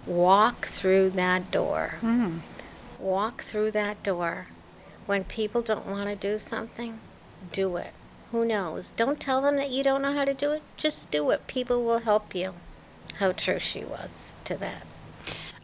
"Walk 0.06 0.66
through 0.68 1.12
that 1.12 1.52
door. 1.52 1.96
Mm. 2.02 2.40
Walk 3.00 3.44
through 3.44 3.72
that 3.72 4.02
door. 4.04 4.48
When 5.06 5.26
people 5.26 5.62
don't 5.62 5.86
want 5.86 6.06
to 6.06 6.16
do 6.16 6.38
something, 6.38 7.00
do 7.52 7.76
it. 7.76 7.94
Who 8.32 8.46
knows? 8.46 8.94
Don't 8.96 9.20
tell 9.20 9.42
them 9.42 9.58
that 9.58 9.70
you 9.70 9.84
don't 9.84 10.02
know 10.02 10.14
how 10.14 10.26
to 10.26 10.34
do 10.34 10.52
it. 10.52 10.64
Just 10.78 11.12
do 11.12 11.30
it. 11.32 11.46
People 11.48 11.84
will 11.84 12.00
help 12.00 12.34
you." 12.34 12.54
How 13.20 13.32
true 13.32 13.60
she 13.60 13.84
was 13.84 14.36
to 14.46 14.56
that. 14.58 14.88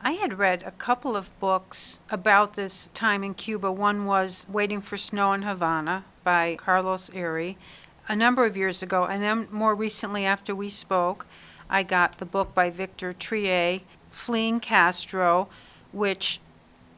I 0.02 0.12
had 0.14 0.40
read 0.40 0.64
a 0.64 0.72
couple 0.72 1.16
of 1.18 1.38
books 1.40 2.00
about 2.10 2.54
this 2.54 2.90
time 2.94 3.24
in 3.24 3.34
Cuba. 3.34 3.72
One 3.72 4.06
was 4.06 4.46
Waiting 4.50 4.82
for 4.82 4.98
Snow 4.98 5.34
in 5.34 5.42
Havana 5.42 6.06
by 6.24 6.56
Carlos 6.56 7.10
Eire 7.14 7.56
a 8.10 8.16
number 8.16 8.46
of 8.46 8.58
years 8.58 8.84
ago. 8.84 9.06
And 9.06 9.24
then 9.24 9.48
more 9.52 9.76
recently, 9.76 10.26
after 10.26 10.54
we 10.56 10.68
spoke, 10.68 11.28
I 11.70 11.84
got 11.84 12.18
the 12.18 12.26
book 12.26 12.56
by 12.56 12.72
Victor 12.72 13.14
Triay, 13.14 13.84
Fleeing 14.10 14.60
Castro, 14.60 15.48
which 15.92 16.42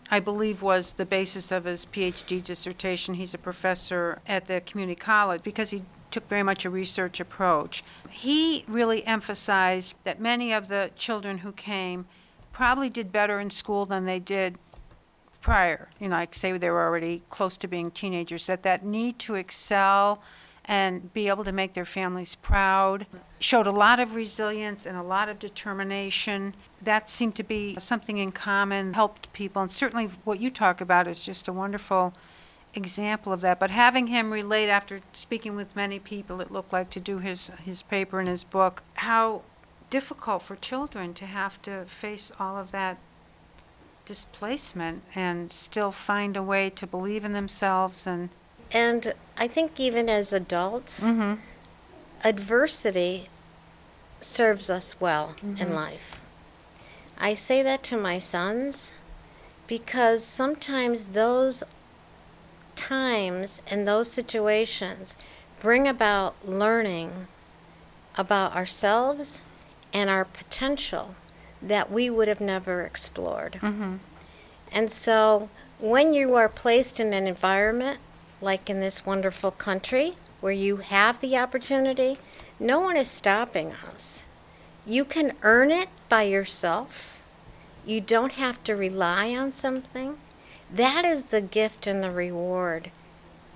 I 0.10 0.20
believe 0.22 0.62
was 0.62 0.94
the 0.94 1.06
basis 1.06 1.52
of 1.52 1.66
his 1.66 1.86
PhD 1.86 2.42
dissertation. 2.42 3.16
He's 3.16 3.34
a 3.34 3.38
professor 3.38 4.20
at 4.26 4.48
the 4.48 4.62
community 4.62 5.00
college 5.00 5.44
because 5.44 5.70
he 5.72 5.84
took 6.10 6.28
very 6.28 6.44
much 6.44 6.66
a 6.66 6.70
research 6.70 7.20
approach. 7.20 7.84
He 8.10 8.64
really 8.68 9.06
emphasized 9.06 9.96
that 10.04 10.20
many 10.20 10.54
of 10.54 10.70
the 10.70 10.92
children 10.96 11.40
who 11.40 11.52
came 11.52 12.06
probably 12.52 12.90
did 12.90 13.12
better 13.12 13.40
in 13.40 13.50
school 13.50 13.86
than 13.86 14.06
they 14.06 14.20
did 14.20 14.58
prior. 15.42 15.90
You 16.00 16.10
know, 16.10 16.16
like 16.16 16.36
say 16.36 16.58
they 16.58 16.70
were 16.70 16.86
already 16.86 17.24
close 17.30 17.58
to 17.58 17.68
being 17.68 17.92
teenagers, 17.92 18.48
that 18.48 18.64
that 18.64 18.86
need 18.86 19.20
to 19.20 19.36
excel 19.36 20.22
and 20.72 21.14
be 21.14 21.28
able 21.28 21.44
to 21.44 21.52
make 21.52 21.74
their 21.74 21.84
families 21.84 22.36
proud 22.36 23.06
showed 23.42 23.68
a 23.68 23.72
lot 23.72 24.00
of 24.00 24.16
resilience 24.16 24.86
and 24.86 24.96
a 24.96 25.04
lot 25.04 25.28
of 25.28 25.38
determination. 25.38 26.56
That 26.82 27.10
seemed 27.10 27.36
to 27.36 27.44
be 27.44 27.76
something 27.78 28.18
in 28.18 28.32
common, 28.32 28.94
helped 28.94 29.34
people, 29.34 29.62
and 29.62 29.70
certainly 29.70 30.06
what 30.24 30.40
you 30.40 30.50
talk 30.50 30.80
about 30.80 31.10
is 31.10 31.26
just 31.26 31.50
a 31.50 31.54
wonderful 31.54 32.14
example 32.74 33.34
of 33.34 33.42
that. 33.42 33.60
But 33.60 33.70
having 33.70 34.08
him 34.08 34.32
relate 34.32 34.70
after 34.70 35.02
speaking 35.12 35.58
with 35.58 35.76
many 35.76 36.00
people, 36.00 36.40
it 36.40 36.52
looked 36.52 36.72
like 36.72 36.90
to 36.92 37.02
do 37.02 37.18
his, 37.18 37.52
his 37.66 37.82
paper 37.82 38.22
and 38.22 38.30
his 38.30 38.46
book, 38.46 38.82
how 38.94 39.42
difficult 39.90 40.42
for 40.42 40.56
children 40.56 41.14
to 41.16 41.26
have 41.26 41.62
to 41.64 41.84
face 41.84 42.32
all 42.40 42.58
of 42.58 42.72
that 42.72 42.98
displacement 44.06 45.04
and 45.16 45.52
still 45.52 45.92
find 45.92 46.38
a 46.38 46.42
way 46.42 46.70
to 46.70 46.88
believe 46.88 47.26
in 47.26 47.34
themselves 47.34 48.08
and 48.08 48.30
And 48.74 49.14
I 49.38 49.48
think 49.48 49.80
even 49.80 50.10
as 50.10 50.32
adults, 50.34 51.04
Mm-hmm. 51.04 51.36
adversity 52.24 53.30
serves 54.22 54.70
us 54.70 54.96
well 55.00 55.36
Mm-hmm. 55.44 55.62
in 55.62 55.74
life. 55.76 56.22
I 57.20 57.34
say 57.34 57.62
that 57.64 57.84
to 57.84 57.98
my 57.98 58.18
sons 58.20 58.94
because 59.68 60.24
sometimes 60.26 61.08
those 61.08 61.64
times 62.76 63.62
and 63.68 63.88
those 63.88 64.12
situations 64.12 65.16
bring 65.60 65.88
about 65.88 66.36
learning 66.48 67.28
about 68.18 68.56
ourselves 68.56 69.44
and 69.94 70.10
our 70.10 70.26
potential 70.26 71.16
that 71.62 71.92
we 71.92 72.10
would 72.10 72.28
have 72.28 72.42
never 72.42 72.82
explored. 72.84 73.54
Mm-hmm. 73.62 73.98
And 74.72 74.92
so 74.92 75.50
when 75.80 76.14
you 76.14 76.34
are 76.36 76.50
placed 76.50 77.00
in 77.00 77.14
an 77.14 77.28
environment 77.28 78.00
like 78.42 78.70
in 78.70 78.80
this 78.80 79.06
wonderful 79.06 79.52
country 79.52 80.16
where 80.40 80.52
you 80.54 80.78
have 80.78 81.22
the 81.22 81.38
opportunity, 81.38 82.18
no 82.60 82.80
one 82.80 82.98
is 82.98 83.10
stopping 83.10 83.74
us. 83.94 84.24
You 84.86 85.06
can 85.06 85.34
earn 85.44 85.70
it 85.72 85.90
by 86.10 86.24
yourself. 86.24 87.22
You 87.86 88.02
don't 88.02 88.34
have 88.34 88.64
to 88.66 88.76
rely 88.76 89.36
on 89.36 89.52
something. 89.52 90.18
That 90.74 91.06
is 91.06 91.26
the 91.26 91.42
gift 91.42 91.86
and 91.88 92.04
the 92.04 92.12
reward 92.12 92.92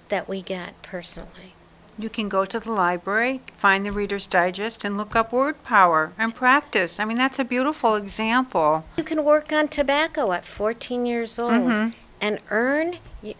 that 0.09 0.27
we 0.29 0.41
get 0.41 0.79
personally. 0.83 1.53
You 1.97 2.09
can 2.09 2.27
go 2.27 2.43
to 2.43 2.59
the 2.59 2.73
library, 2.73 3.39
find 3.55 3.85
the 3.85 3.91
Reader's 3.91 4.27
Digest, 4.27 4.83
and 4.83 4.97
look 4.97 5.15
up 5.15 5.31
word 5.31 5.63
power 5.63 6.11
and 6.17 6.35
practice. 6.35 6.99
I 6.99 7.05
mean, 7.05 7.17
that's 7.17 7.39
a 7.39 7.45
beautiful 7.45 7.95
example. 7.95 8.83
You 8.97 9.03
can 9.03 9.23
work 9.23 9.53
on 9.53 9.69
tobacco 9.69 10.33
at 10.33 10.43
14 10.43 11.05
years 11.05 11.39
old 11.39 11.53
Mhm. 11.53 11.93
and 12.19 12.39
earn 12.49 12.97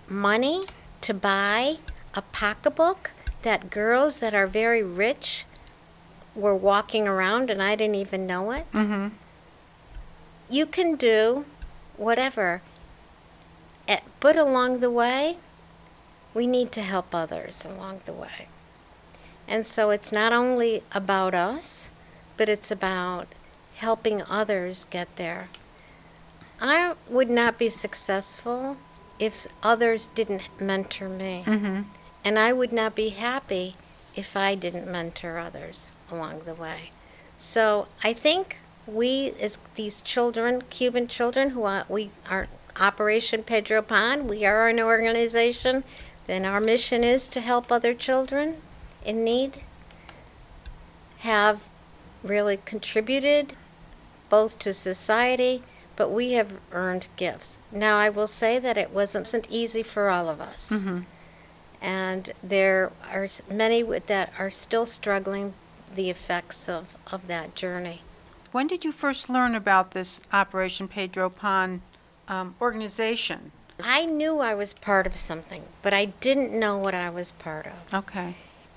money 0.08 0.66
to 1.06 1.14
buy 1.14 1.78
a 2.16 2.22
pocketbook 2.22 3.12
that 3.44 3.70
girls 3.70 4.20
that 4.22 4.34
are 4.34 4.48
very 4.48 4.82
rich 4.82 5.46
were 6.34 6.56
walking 6.56 7.08
around 7.08 7.52
and 7.52 7.62
I 7.62 7.76
didn't 7.76 7.96
even 7.96 8.26
know 8.26 8.50
it. 8.50 8.66
Mm-hmm. 8.74 9.10
You 10.50 10.66
can 10.66 10.96
do 10.96 11.46
whatever. 11.96 12.64
Eh, 13.88 14.00
But 14.20 14.36
along 14.36 14.80
the 14.80 14.90
way, 14.90 15.38
we 16.34 16.48
need 16.48 16.72
to 16.72 16.82
help 16.82 17.14
others 17.14 17.66
along 17.66 18.02
the 18.06 18.14
way. 18.14 18.48
And 19.48 19.64
so 19.64 19.92
it's 19.92 20.12
not 20.12 20.34
only 20.34 20.82
about 20.92 21.36
us, 21.36 21.92
but 22.36 22.50
it's 22.50 22.72
about 22.72 23.28
helping 23.76 24.24
others 24.24 24.86
get 24.86 25.18
there. 25.18 25.50
I 26.60 26.96
would 27.08 27.30
not 27.30 27.60
be 27.60 27.70
successful 27.70 28.78
if 29.20 29.48
others 29.64 30.08
didn't 30.08 30.50
mentor 30.60 31.10
me. 31.10 31.44
Mm-hmm. 31.46 31.82
And 32.24 32.40
I 32.40 32.54
would 32.54 32.72
not 32.72 32.96
be 32.96 33.10
happy 33.10 33.76
if 34.16 34.36
I 34.36 34.56
didn't 34.56 34.90
mentor 34.90 35.38
others 35.38 35.92
along 36.12 36.40
the 36.40 36.56
way. 36.56 36.92
So 37.38 37.88
I 38.04 38.14
think 38.14 38.58
we, 38.88 39.34
as 39.40 39.58
these 39.76 40.02
children, 40.02 40.64
Cuban 40.70 41.08
children, 41.08 41.52
who 41.52 41.64
are, 41.64 41.86
we 41.90 42.12
are 42.30 42.48
Operation 42.80 43.44
Pedro 43.44 43.82
Pan, 43.82 44.28
we 44.28 44.46
are 44.46 44.68
an 44.68 44.80
organization, 44.80 45.84
then 46.28 46.46
our 46.46 46.60
mission 46.60 47.04
is 47.04 47.28
to 47.30 47.42
help 47.42 47.72
other 47.72 47.94
children 47.94 48.56
in 49.06 49.24
need, 49.24 49.62
have 51.20 51.64
really 52.24 52.60
contributed 52.66 53.54
both 54.30 54.58
to 54.60 54.74
society, 54.74 55.64
but 55.96 56.12
we 56.12 56.34
have 56.34 56.60
earned 56.72 57.08
gifts. 57.16 57.60
Now, 57.72 57.98
I 57.98 58.10
will 58.10 58.28
say 58.28 58.60
that 58.60 58.78
it 58.78 58.92
wasn't 58.92 59.48
easy 59.50 59.84
for 59.84 60.10
all 60.10 60.30
of 60.30 60.42
us. 60.42 60.72
Mm-hmm. 60.72 61.00
And 61.82 62.34
there 62.42 62.92
are 63.12 63.28
many 63.50 63.84
that 63.84 64.34
are 64.40 64.50
still 64.50 64.86
struggling 64.86 65.54
the 65.94 66.10
effects 66.10 66.68
of, 66.68 66.96
of 67.12 67.28
that 67.28 67.56
journey. 67.56 68.02
When 68.52 68.68
did 68.68 68.86
you 68.86 68.92
first 68.92 69.30
learn 69.30 69.54
about 69.54 69.92
this 69.92 70.22
Operation 70.32 70.88
Pedro 70.88 71.30
Pan 71.30 71.82
um, 72.28 72.56
organization? 72.62 73.52
I 73.84 74.06
knew 74.06 74.40
I 74.40 74.56
was 74.56 74.74
part 74.74 75.06
of 75.06 75.18
something, 75.18 75.64
but 75.82 75.94
I 75.94 76.06
didn't 76.06 76.58
know 76.58 76.78
what 76.78 76.96
I 76.96 77.10
was 77.10 77.32
part 77.34 77.68
of. 77.68 77.94
Okay. 77.94 78.36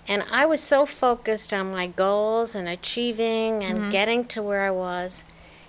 And 0.09 0.25
I 0.31 0.47
was 0.47 0.63
so 0.63 0.87
focused 0.87 1.53
on 1.53 1.71
my 1.71 1.87
goals 1.87 2.55
and 2.55 2.69
achieving 2.69 3.63
and 3.63 3.93
getting 3.93 4.25
to 4.27 4.43
where 4.43 4.63
I 4.63 4.71
was. 4.71 5.23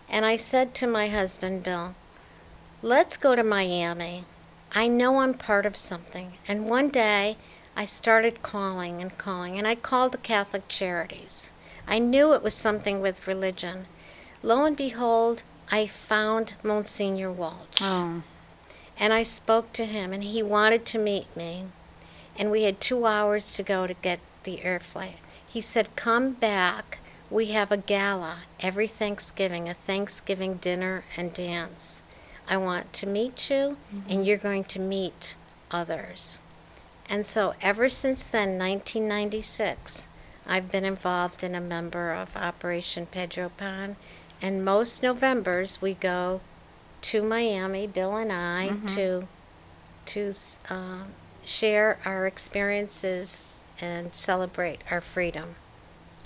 And 0.10 0.26
I 0.26 0.36
said 0.36 0.74
to 0.76 0.88
my 0.88 1.08
husband, 1.08 1.64
Bill, 1.64 1.96
let's 2.82 3.18
go 3.18 3.36
to 3.36 3.44
Miami. 3.44 4.26
I 4.74 4.88
know 4.88 5.20
I'm 5.20 5.34
part 5.34 5.66
of 5.66 5.78
something. 5.78 6.34
And 6.48 6.70
one 6.70 6.90
day 6.90 7.38
I 7.76 7.86
started 7.86 8.42
calling 8.42 9.02
and 9.02 9.18
calling, 9.18 9.58
and 9.58 9.68
I 9.68 9.76
called 9.76 10.12
the 10.12 10.18
Catholic 10.18 10.68
Charities. 10.68 11.52
I 11.88 12.00
knew 12.00 12.34
it 12.34 12.44
was 12.44 12.54
something 12.54 13.02
with 13.02 13.28
religion. 13.28 13.86
Lo 14.44 14.66
and 14.66 14.76
behold, 14.76 15.44
I 15.72 15.88
found 15.88 16.56
Monsignor 16.64 17.32
Walsh. 17.32 17.82
Oh. 17.82 18.24
And 18.98 19.14
I 19.14 19.24
spoke 19.24 19.72
to 19.74 19.86
him, 19.86 20.12
and 20.12 20.24
he 20.24 20.44
wanted 20.44 20.86
to 20.88 20.98
meet 20.98 21.36
me. 21.36 21.66
And 22.38 22.52
we 22.52 22.64
had 22.64 22.82
two 22.82 23.06
hours 23.06 23.54
to 23.56 23.64
go 23.64 23.88
to 23.88 23.94
get 23.94 24.20
the 24.44 24.64
air 24.64 24.80
flight. 24.80 25.18
He 25.48 25.62
said, 25.62 25.96
Come 25.96 26.34
back. 26.34 27.00
We 27.32 27.48
have 27.48 27.72
a 27.72 27.78
gala 27.78 28.40
every 28.60 28.88
Thanksgiving, 28.88 29.70
a 29.70 29.74
Thanksgiving 29.74 30.56
dinner 30.56 31.04
and 31.16 31.34
dance. 31.34 32.02
I 32.48 32.58
want 32.58 32.92
to 32.94 33.06
meet 33.06 33.52
you, 33.52 33.78
and 34.10 34.26
you're 34.26 34.38
going 34.38 34.64
to 34.64 34.80
meet 34.80 35.36
others. 35.70 36.40
And 37.08 37.26
so, 37.26 37.54
ever 37.62 37.90
since 37.90 38.24
then, 38.24 38.58
1996, 38.58 40.08
I've 40.48 40.72
been 40.72 40.86
involved 40.86 41.44
in 41.44 41.54
a 41.54 41.62
member 41.62 42.12
of 42.12 42.36
Operation 42.36 43.06
Pedro 43.06 43.50
Pan. 43.50 43.96
And 44.42 44.66
most 44.66 45.04
Novembers, 45.04 45.82
we 45.82 45.94
go 45.94 46.42
to 47.02 47.22
Miami, 47.22 47.86
Bill 47.86 48.16
and 48.16 48.32
I, 48.32 48.70
to 48.96 49.28
to 50.06 50.34
uh, 50.70 51.04
share 51.46 52.00
our 52.04 52.26
experiences 52.26 53.44
and 53.80 54.14
celebrate 54.14 54.82
our 54.90 55.02
freedom. 55.02 55.56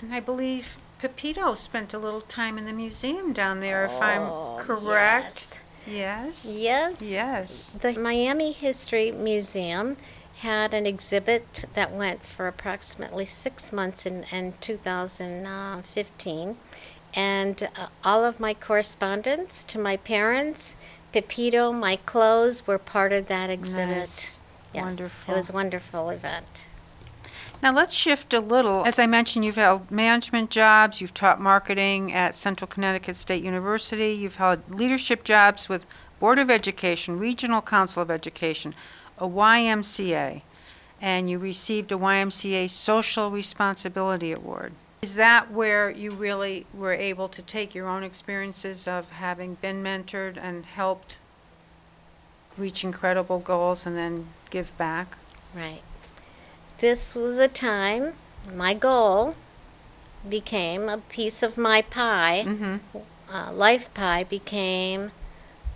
And 0.00 0.14
I 0.14 0.20
believe 0.20 0.78
Pepito 1.04 1.54
spent 1.54 1.92
a 1.92 1.98
little 1.98 2.22
time 2.22 2.56
in 2.56 2.64
the 2.64 2.72
museum 2.72 3.34
down 3.34 3.60
there, 3.60 3.84
if 3.84 3.90
Oh, 3.92 4.56
I'm 4.56 4.64
correct. 4.64 5.60
Yes. 5.86 6.56
Yes. 6.58 7.02
Yes. 7.02 7.74
The 7.78 7.92
Miami 8.00 8.52
History 8.52 9.12
Museum 9.12 9.98
had 10.38 10.72
an 10.72 10.86
exhibit 10.86 11.66
that 11.74 11.92
went 11.92 12.24
for 12.24 12.48
approximately 12.48 13.26
six 13.26 13.70
months 13.70 14.06
in, 14.06 14.24
in 14.32 14.54
2015. 14.62 16.56
And 17.14 17.68
uh, 17.76 17.88
all 18.02 18.24
of 18.24 18.40
my 18.40 18.54
correspondence 18.54 19.62
to 19.64 19.78
my 19.78 19.98
parents, 19.98 20.74
Pepito, 21.12 21.70
my 21.70 21.96
clothes 21.96 22.66
were 22.66 22.78
part 22.78 23.12
of 23.12 23.26
that 23.26 23.50
exhibit. 23.50 23.98
Nice. 23.98 24.40
Yes, 24.72 24.84
Wonderful. 24.84 25.34
It 25.34 25.36
was 25.36 25.50
a 25.50 25.52
wonderful 25.52 26.08
event. 26.08 26.66
Now 27.64 27.72
let's 27.72 27.94
shift 27.94 28.34
a 28.34 28.40
little. 28.40 28.84
As 28.84 28.98
I 28.98 29.06
mentioned, 29.06 29.46
you've 29.46 29.56
held 29.56 29.90
management 29.90 30.50
jobs, 30.50 31.00
you've 31.00 31.14
taught 31.14 31.40
marketing 31.40 32.12
at 32.12 32.34
Central 32.34 32.68
Connecticut 32.68 33.16
State 33.16 33.42
University, 33.42 34.12
you've 34.12 34.34
held 34.34 34.68
leadership 34.68 35.24
jobs 35.24 35.66
with 35.66 35.86
Board 36.20 36.38
of 36.38 36.50
Education, 36.50 37.18
Regional 37.18 37.62
Council 37.62 38.02
of 38.02 38.10
Education, 38.10 38.74
a 39.16 39.26
YMCA, 39.26 40.42
and 41.00 41.30
you 41.30 41.38
received 41.38 41.90
a 41.90 41.96
YMCA 41.96 42.68
Social 42.68 43.30
Responsibility 43.30 44.30
Award. 44.30 44.74
Is 45.00 45.14
that 45.14 45.50
where 45.50 45.88
you 45.88 46.10
really 46.10 46.66
were 46.74 46.92
able 46.92 47.28
to 47.28 47.40
take 47.40 47.74
your 47.74 47.88
own 47.88 48.02
experiences 48.02 48.86
of 48.86 49.08
having 49.08 49.54
been 49.54 49.82
mentored 49.82 50.36
and 50.36 50.66
helped 50.66 51.16
reach 52.58 52.84
incredible 52.84 53.38
goals 53.38 53.86
and 53.86 53.96
then 53.96 54.26
give 54.50 54.76
back? 54.76 55.16
Right. 55.54 55.80
This 56.84 57.14
was 57.14 57.38
a 57.38 57.48
time, 57.48 58.12
my 58.54 58.74
goal 58.74 59.36
became 60.28 60.90
a 60.90 60.98
piece 60.98 61.42
of 61.42 61.56
my 61.56 61.80
pie. 61.80 62.44
Mm-hmm. 62.46 62.98
Uh, 63.26 63.52
life 63.54 63.88
pie 63.94 64.22
became 64.22 65.10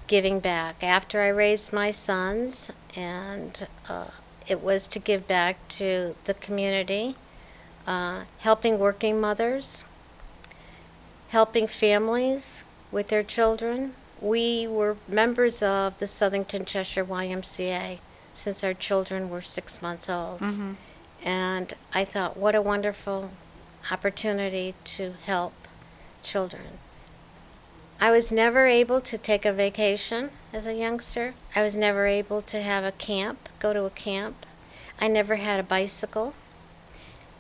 giving 0.06 0.38
back. 0.38 0.84
After 0.84 1.22
I 1.22 1.28
raised 1.28 1.72
my 1.72 1.92
sons, 1.92 2.70
and 2.94 3.66
uh, 3.88 4.08
it 4.46 4.62
was 4.62 4.86
to 4.88 4.98
give 4.98 5.26
back 5.26 5.66
to 5.80 6.14
the 6.26 6.34
community, 6.34 7.16
uh, 7.86 8.24
helping 8.40 8.78
working 8.78 9.18
mothers, 9.18 9.84
helping 11.30 11.66
families 11.66 12.66
with 12.92 13.08
their 13.08 13.22
children. 13.22 13.94
We 14.20 14.66
were 14.66 14.98
members 15.08 15.62
of 15.62 15.98
the 16.00 16.06
Southington 16.06 16.66
Cheshire 16.66 17.06
YMCA 17.06 18.00
since 18.34 18.62
our 18.62 18.74
children 18.74 19.30
were 19.30 19.40
six 19.40 19.80
months 19.80 20.10
old. 20.10 20.40
Mm-hmm. 20.40 20.72
And 21.24 21.74
I 21.92 22.04
thought, 22.04 22.36
what 22.36 22.54
a 22.54 22.62
wonderful 22.62 23.32
opportunity 23.90 24.74
to 24.84 25.14
help 25.24 25.54
children. 26.22 26.78
I 28.00 28.10
was 28.10 28.30
never 28.30 28.66
able 28.66 29.00
to 29.00 29.18
take 29.18 29.44
a 29.44 29.52
vacation 29.52 30.30
as 30.52 30.66
a 30.66 30.74
youngster. 30.74 31.34
I 31.56 31.62
was 31.62 31.76
never 31.76 32.06
able 32.06 32.42
to 32.42 32.62
have 32.62 32.84
a 32.84 32.92
camp, 32.92 33.48
go 33.58 33.72
to 33.72 33.84
a 33.84 33.90
camp. 33.90 34.46
I 35.00 35.08
never 35.08 35.36
had 35.36 35.58
a 35.58 35.64
bicycle. 35.64 36.34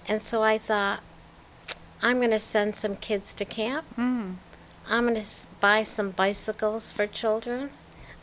And 0.08 0.20
so 0.20 0.42
I 0.42 0.58
thought, 0.58 1.00
I'm 2.02 2.18
going 2.18 2.30
to 2.30 2.38
send 2.38 2.74
some 2.74 2.96
kids 2.96 3.34
to 3.34 3.44
camp. 3.44 3.84
Mm. 3.96 4.36
I'm 4.88 5.06
going 5.06 5.20
to 5.20 5.46
buy 5.60 5.82
some 5.82 6.10
bicycles 6.10 6.90
for 6.90 7.06
children. 7.06 7.70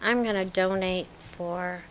I'm 0.01 0.23
going 0.23 0.35
to 0.35 0.45
donate 0.45 1.07
for 1.19 1.83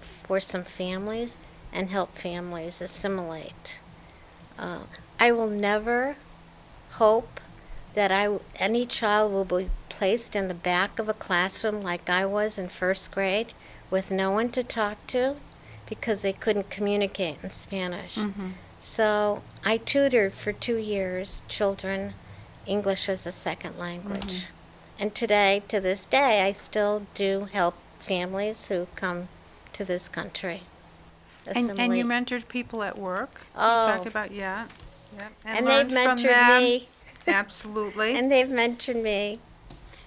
for 0.00 0.40
some 0.40 0.64
families 0.64 1.38
and 1.74 1.90
help 1.90 2.14
families 2.14 2.80
assimilate. 2.80 3.80
Uh, 4.58 4.84
I 5.20 5.32
will 5.32 5.48
never 5.48 6.16
hope 6.92 7.40
that 7.94 8.10
I 8.10 8.38
any 8.56 8.86
child 8.86 9.32
will 9.32 9.44
be 9.44 9.68
placed 9.88 10.34
in 10.34 10.48
the 10.48 10.54
back 10.54 10.98
of 10.98 11.08
a 11.08 11.14
classroom 11.14 11.82
like 11.82 12.08
I 12.08 12.24
was 12.24 12.58
in 12.58 12.68
first 12.68 13.10
grade 13.12 13.52
with 13.90 14.10
no 14.10 14.30
one 14.30 14.50
to 14.50 14.64
talk 14.64 15.04
to 15.08 15.36
because 15.88 16.22
they 16.22 16.32
couldn't 16.32 16.70
communicate 16.70 17.38
in 17.42 17.50
Spanish. 17.50 18.14
Mm-hmm. 18.14 18.50
So 18.80 19.42
I 19.64 19.76
tutored 19.76 20.34
for 20.34 20.52
two 20.52 20.76
years 20.76 21.42
children 21.48 22.14
English 22.66 23.08
as 23.08 23.26
a 23.26 23.32
second 23.32 23.78
language. 23.78 24.48
And 24.98 25.14
today, 25.14 25.62
to 25.68 25.80
this 25.80 26.06
day, 26.06 26.42
I 26.42 26.52
still 26.52 27.06
do 27.14 27.48
help 27.52 27.74
families 27.98 28.68
who 28.68 28.86
come 28.94 29.28
to 29.72 29.84
this 29.84 30.08
country. 30.08 30.62
And, 31.46 31.78
and 31.78 31.96
you 31.96 32.04
mentored 32.04 32.48
people 32.48 32.82
at 32.82 32.98
work. 32.98 33.42
Oh. 33.56 33.86
You 33.86 33.92
talked 33.94 34.06
about 34.06 34.32
yeah, 34.32 34.66
yeah. 35.16 35.28
and 35.44 35.66
they've 35.66 35.90
learned 35.90 35.90
from 35.90 36.18
mentored 36.18 36.28
them. 36.28 36.62
me. 36.62 36.88
Absolutely. 37.26 38.14
And 38.14 38.30
they've 38.30 38.48
mentored 38.48 39.02
me. 39.02 39.40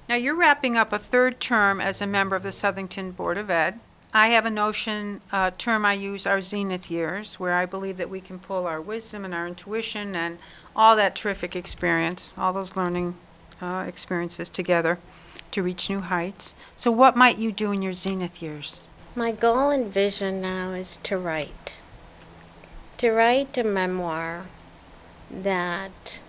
Now, 0.10 0.16
you're 0.16 0.36
wrapping 0.36 0.78
up 0.78 0.94
a 0.94 1.00
third 1.00 1.40
term 1.40 1.82
as 1.82 2.02
a 2.02 2.08
member 2.08 2.36
of 2.36 2.44
the 2.44 2.50
Southington 2.50 3.16
Board 3.16 3.38
of 3.38 3.50
Ed. 3.50 3.80
I 4.14 4.28
have 4.28 4.46
a 4.46 4.50
notion, 4.50 5.22
uh, 5.32 5.52
term 5.58 5.86
I 5.86 5.94
use, 5.94 6.26
our 6.26 6.40
zenith 6.40 6.90
years, 6.90 7.40
where 7.40 7.54
I 7.54 7.66
believe 7.66 7.98
that 7.98 8.10
we 8.10 8.22
can 8.22 8.40
pull 8.40 8.66
our 8.66 8.82
wisdom 8.82 9.26
and 9.26 9.34
our 9.34 9.46
intuition 9.46 10.16
and 10.16 10.40
all 10.76 10.96
that 10.96 11.16
terrific 11.16 11.56
experience, 11.56 12.34
all 12.38 12.54
those 12.54 12.76
learning 12.76 13.16
uh, 13.62 13.84
experiences 13.88 14.50
together 14.50 14.98
to 15.52 15.62
reach 15.62 15.90
new 15.90 16.00
heights. 16.00 16.56
So, 16.76 16.90
what 16.90 17.18
might 17.18 17.38
you 17.38 17.52
do 17.52 17.72
in 17.72 17.82
your 17.82 17.94
zenith 17.94 18.42
years? 18.42 18.87
My 19.18 19.32
goal 19.32 19.72
and 19.72 19.92
vision 19.92 20.42
now 20.42 20.74
is 20.74 20.96
to 20.98 21.18
write. 21.18 21.80
To 22.98 23.10
write 23.10 23.58
a 23.58 23.64
memoir 23.64 24.46
that 25.32 26.22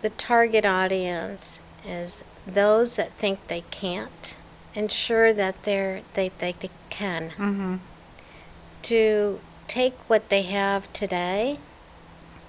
the 0.00 0.08
target 0.08 0.64
audience 0.64 1.60
is 1.86 2.24
those 2.46 2.96
that 2.96 3.12
think 3.12 3.46
they 3.48 3.62
can't, 3.70 4.38
ensure 4.74 5.34
that 5.34 5.64
they're, 5.64 6.00
they, 6.14 6.30
they, 6.30 6.52
they 6.52 6.70
can. 6.88 7.28
Mm-hmm. 7.36 7.76
To 8.84 9.40
take 9.66 9.98
what 10.08 10.30
they 10.30 10.44
have 10.44 10.90
today, 10.94 11.58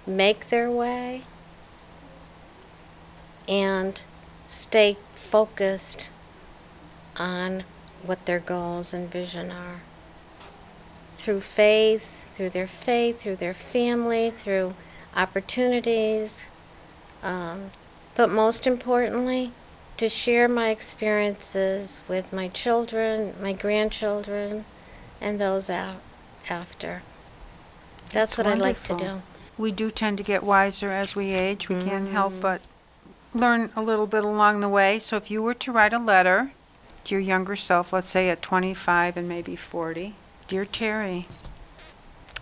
make 0.08 0.48
their 0.48 0.72
way, 0.72 1.24
and 3.46 4.02
stay 4.48 4.96
focused 5.16 6.10
on 7.18 7.66
what 8.04 8.26
their 8.26 8.40
goals 8.40 8.94
and 8.94 9.10
vision 9.10 9.52
are. 9.52 9.82
Through 11.18 11.42
faith, 11.42 12.32
through 12.34 12.50
their 12.52 12.68
faith, 12.68 13.22
through 13.22 13.36
their 13.38 13.54
family, 13.54 14.30
through 14.30 14.74
opportunities, 15.16 16.48
um, 17.24 17.72
but 18.16 18.30
most 18.30 18.66
importantly, 18.66 19.52
to 19.98 20.08
share 20.08 20.48
my 20.48 20.70
experiences 20.70 22.02
with 22.08 22.32
my 22.32 22.48
children, 22.48 23.34
my 23.42 23.52
grandchildren, 23.52 24.64
and 25.20 25.40
those 25.40 25.70
out 25.70 25.98
after. 26.50 27.02
That's, 28.12 28.36
That's 28.36 28.38
what 28.38 28.48
I 28.48 28.54
like 28.54 28.82
to 28.84 28.98
do. 28.98 29.22
We 29.58 29.74
do 29.74 29.92
tend 29.92 30.18
to 30.20 30.24
get 30.24 30.42
wiser 30.42 30.90
as 30.90 31.16
we 31.16 31.32
age. 31.32 31.68
We 31.68 31.84
can't 31.84 32.10
help 32.10 32.34
Mm. 32.34 32.42
but 32.42 32.62
learn 33.34 33.72
a 33.76 33.82
little 33.82 34.08
bit 34.08 34.24
along 34.24 34.62
the 34.62 34.70
way. 34.70 35.00
So, 35.00 35.18
if 35.18 35.30
you 35.30 35.44
were 35.44 35.54
to 35.56 35.72
write 35.72 35.92
a 35.92 36.00
letter 36.00 36.52
to 37.06 37.16
your 37.16 37.22
younger 37.22 37.56
self, 37.56 37.94
let's 37.94 38.10
say 38.10 38.30
at 38.30 38.42
25 38.42 39.18
and 39.18 39.28
maybe 39.28 39.56
40, 39.56 40.16
Dear 40.48 40.66
Terry, 40.66 41.28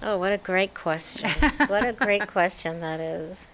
Oh, 0.02 0.18
what 0.18 0.32
a 0.32 0.38
great 0.38 0.76
question. 0.76 1.30
what 1.68 1.84
a 1.86 1.92
great 1.92 2.28
question 2.28 2.82
that 2.82 3.00
is. 3.00 3.48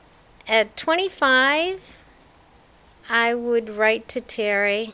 At 0.46 0.76
25, 0.76 1.98
I 3.10 3.34
would 3.34 3.70
write 3.70 4.10
to 4.10 4.20
Terry 4.20 4.94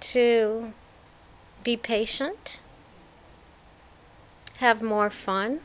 to 0.00 0.72
be 1.62 1.76
patient, 1.76 2.60
have 4.58 4.80
more 4.80 5.10
fun, 5.10 5.60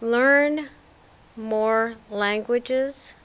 learn 0.00 0.68
more 1.36 1.94
languages, 2.10 3.16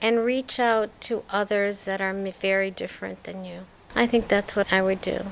and 0.00 0.24
reach 0.24 0.58
out 0.60 0.90
to 1.02 1.24
others 1.30 1.84
that 1.84 2.00
are 2.00 2.12
very 2.12 2.70
different 2.70 3.24
than 3.24 3.44
you. 3.44 3.60
I 3.94 4.06
think 4.06 4.28
that's 4.28 4.54
what 4.54 4.72
I 4.72 4.82
would 4.82 5.00
do. 5.00 5.26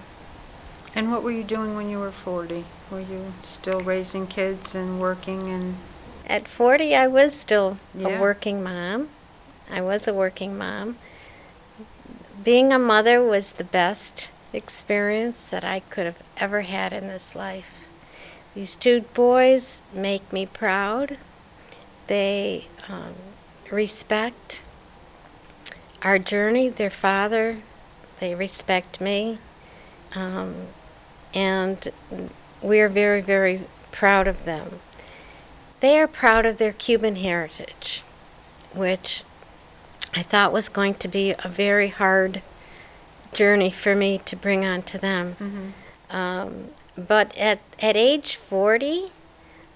and 0.94 1.10
what 1.10 1.22
were 1.24 1.32
you 1.32 1.42
doing 1.44 1.74
when 1.76 1.88
you 1.90 1.98
were 1.98 2.12
40? 2.12 2.64
Were 2.90 3.00
you 3.00 3.32
still 3.42 3.80
raising 3.80 4.26
kids 4.28 4.74
and 4.74 5.00
working 5.00 5.48
and 5.48 5.76
At 6.26 6.46
40, 6.48 6.94
I 6.94 7.06
was 7.08 7.38
still 7.38 7.78
Yeah. 7.94 8.18
a 8.18 8.20
working 8.20 8.62
mom. 8.62 9.08
I 9.70 9.80
was 9.82 10.06
a 10.08 10.14
working 10.14 10.56
mom. 10.56 10.96
Being 12.42 12.72
a 12.72 12.78
mother 12.78 13.22
was 13.22 13.52
the 13.52 13.64
best 13.64 14.30
experience 14.52 15.50
that 15.50 15.64
I 15.64 15.80
could 15.90 16.06
have 16.06 16.22
ever 16.36 16.62
had 16.62 16.92
in 16.92 17.06
this 17.08 17.34
life. 17.34 17.88
These 18.54 18.76
two 18.76 19.02
boys 19.14 19.80
make 19.92 20.32
me 20.32 20.46
proud. 20.46 21.18
They 22.06 22.66
um, 22.88 23.14
respect 23.74 24.62
our 26.02 26.18
journey, 26.18 26.68
their 26.68 26.90
father. 26.90 27.58
They 28.20 28.34
respect 28.34 29.00
me. 29.00 29.38
Um, 30.14 30.54
and 31.34 31.88
we're 32.62 32.88
very, 32.88 33.20
very 33.20 33.62
proud 33.90 34.28
of 34.28 34.44
them. 34.44 34.80
They 35.80 35.98
are 35.98 36.06
proud 36.06 36.46
of 36.46 36.58
their 36.58 36.72
Cuban 36.72 37.16
heritage, 37.16 38.02
which 38.72 39.22
I 40.14 40.22
thought 40.22 40.52
was 40.52 40.68
going 40.68 40.94
to 40.94 41.08
be 41.08 41.32
a 41.32 41.48
very 41.48 41.88
hard 41.88 42.40
journey 43.32 43.70
for 43.70 43.94
me 43.96 44.18
to 44.18 44.36
bring 44.36 44.64
on 44.64 44.82
to 44.82 44.98
them. 44.98 45.36
Um, 46.10 46.68
but 46.96 47.36
at, 47.36 47.58
at 47.80 47.96
age 47.96 48.36
40, 48.36 49.10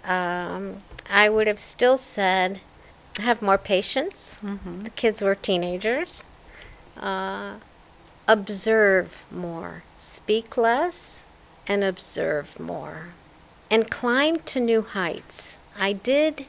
um, 0.04 0.76
I 1.10 1.28
would 1.28 1.46
have 1.48 1.58
still 1.58 1.98
said, 1.98 2.60
have 3.20 3.42
more 3.42 3.58
patience. 3.58 4.38
The 4.84 4.90
kids 4.90 5.22
were 5.22 5.34
teenagers. 5.34 6.24
Uh, 6.96 7.54
observe 8.26 9.22
more, 9.30 9.82
speak 9.96 10.56
less, 10.56 11.24
and 11.66 11.84
observe 11.84 12.58
more. 12.58 13.08
And 13.70 13.90
climb 13.90 14.38
to 14.40 14.60
new 14.60 14.82
heights. 14.82 15.58
I 15.78 15.92
did 15.92 16.46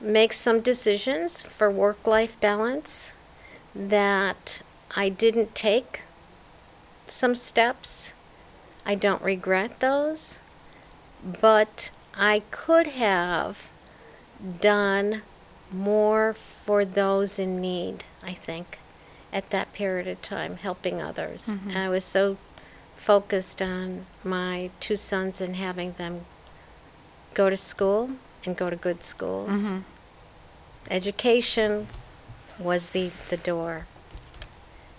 make 0.00 0.32
some 0.32 0.60
decisions 0.60 1.42
for 1.42 1.70
work 1.70 2.06
life 2.06 2.38
balance 2.40 3.14
that 3.74 4.62
I 4.94 5.08
didn't 5.08 5.54
take 5.54 6.02
some 7.06 7.34
steps. 7.34 8.14
I 8.84 8.94
don't 8.94 9.22
regret 9.22 9.80
those, 9.80 10.38
but 11.22 11.90
I 12.14 12.42
could 12.50 12.88
have 12.88 13.70
done 14.60 15.22
more 15.72 16.32
for 16.32 16.84
those 16.84 17.38
in 17.38 17.60
need, 17.60 18.04
I 18.22 18.32
think, 18.32 18.78
at 19.32 19.50
that 19.50 19.72
period 19.72 20.06
of 20.06 20.22
time, 20.22 20.56
helping 20.56 21.02
others. 21.02 21.46
Mm-hmm. 21.46 21.70
And 21.70 21.78
I 21.78 21.88
was 21.88 22.04
so 22.04 22.36
focused 22.94 23.60
on 23.60 24.06
my 24.24 24.70
two 24.80 24.96
sons 24.96 25.40
and 25.40 25.56
having 25.56 25.92
them 25.92 26.24
go 27.34 27.50
to 27.50 27.56
school 27.56 28.10
and 28.44 28.56
go 28.56 28.70
to 28.70 28.76
good 28.76 29.02
schools. 29.02 29.64
Mm-hmm. 29.64 29.78
Education 30.90 31.88
was 32.58 32.90
the, 32.90 33.10
the 33.28 33.36
door. 33.36 33.86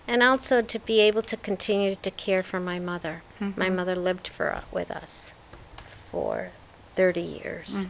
And 0.08 0.24
also 0.24 0.62
to 0.62 0.80
be 0.80 1.02
able 1.02 1.22
to 1.24 1.36
continue 1.36 1.96
to 1.96 2.12
care 2.12 2.44
for 2.44 2.60
my 2.60 2.80
mother. 2.80 3.24
My 3.40 3.48
mm-hmm. 3.48 3.76
mother 3.76 3.96
lived 3.96 4.28
for 4.28 4.62
with 4.72 4.90
us 4.92 5.34
for 6.12 6.52
30 6.96 7.22
years. 7.22 7.88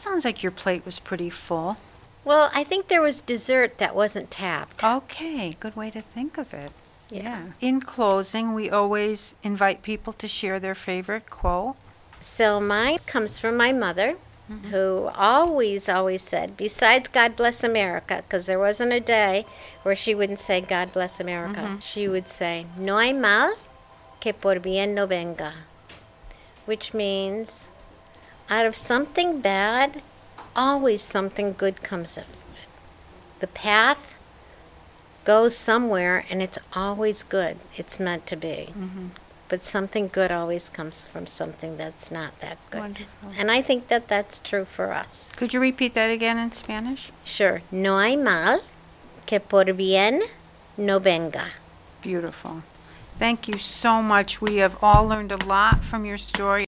Sounds 0.00 0.24
like 0.24 0.42
your 0.42 0.50
plate 0.50 0.86
was 0.86 0.98
pretty 0.98 1.28
full. 1.28 1.76
Well, 2.24 2.50
I 2.54 2.64
think 2.64 2.88
there 2.88 3.02
was 3.02 3.20
dessert 3.20 3.76
that 3.76 3.94
wasn't 3.94 4.30
tapped. 4.30 4.82
Okay, 4.82 5.58
good 5.60 5.76
way 5.76 5.90
to 5.90 6.00
think 6.00 6.38
of 6.38 6.54
it. 6.54 6.72
Yeah. 7.10 7.48
In 7.60 7.82
closing, 7.82 8.54
we 8.54 8.70
always 8.70 9.34
invite 9.42 9.82
people 9.82 10.14
to 10.14 10.26
share 10.26 10.58
their 10.58 10.74
favorite 10.74 11.28
quote. 11.28 11.76
So 12.18 12.58
mine 12.60 13.00
comes 13.04 13.38
from 13.38 13.58
my 13.58 13.72
mother. 13.72 14.16
Mm-hmm. 14.50 14.70
who 14.70 15.10
always, 15.14 15.88
always 15.88 16.22
said, 16.22 16.56
besides 16.56 17.06
God 17.06 17.36
bless 17.36 17.62
America, 17.62 18.24
because 18.26 18.46
there 18.46 18.58
wasn't 18.58 18.92
a 18.92 18.98
day 18.98 19.46
where 19.84 19.94
she 19.94 20.12
wouldn't 20.12 20.40
say 20.40 20.60
God 20.60 20.92
bless 20.92 21.20
America, 21.20 21.60
mm-hmm. 21.60 21.78
she 21.78 22.08
would 22.08 22.28
say, 22.28 22.66
No 22.76 22.98
hay 22.98 23.12
mal 23.12 23.54
que 24.18 24.32
por 24.32 24.58
bien 24.58 24.92
no 24.92 25.06
venga, 25.06 25.52
which 26.66 26.92
means 26.92 27.70
out 28.50 28.66
of 28.66 28.74
something 28.74 29.40
bad, 29.40 30.02
always 30.56 31.00
something 31.00 31.54
good 31.56 31.82
comes 31.82 32.18
of 32.18 32.24
it. 32.24 32.68
The 33.38 33.46
path 33.46 34.18
goes 35.24 35.56
somewhere 35.56 36.26
and 36.28 36.42
it's 36.42 36.58
always 36.74 37.22
good. 37.22 37.56
It's 37.76 38.00
meant 38.00 38.26
to 38.26 38.36
be. 38.36 38.70
Mm-hmm. 38.70 39.06
But 39.48 39.64
something 39.64 40.08
good 40.08 40.30
always 40.30 40.68
comes 40.68 41.06
from 41.06 41.26
something 41.26 41.76
that's 41.76 42.10
not 42.10 42.38
that 42.40 42.58
good. 42.70 42.80
Wonderful. 42.80 43.32
And 43.36 43.50
I 43.50 43.62
think 43.62 43.88
that 43.88 44.06
that's 44.06 44.38
true 44.38 44.64
for 44.64 44.92
us. 44.92 45.32
Could 45.36 45.54
you 45.54 45.60
repeat 45.60 45.94
that 45.94 46.10
again 46.10 46.38
in 46.38 46.52
Spanish? 46.52 47.10
Sure. 47.24 47.62
No 47.70 47.98
hay 47.98 48.16
mal 48.16 48.60
que 49.26 49.40
por 49.40 49.64
bien 49.72 50.22
no 50.76 50.98
venga. 50.98 51.46
Beautiful. 52.00 52.62
Thank 53.18 53.48
you 53.48 53.58
so 53.58 54.00
much. 54.00 54.40
We 54.40 54.56
have 54.56 54.76
all 54.82 55.06
learned 55.06 55.32
a 55.32 55.44
lot 55.44 55.84
from 55.84 56.04
your 56.04 56.18
story. 56.18 56.64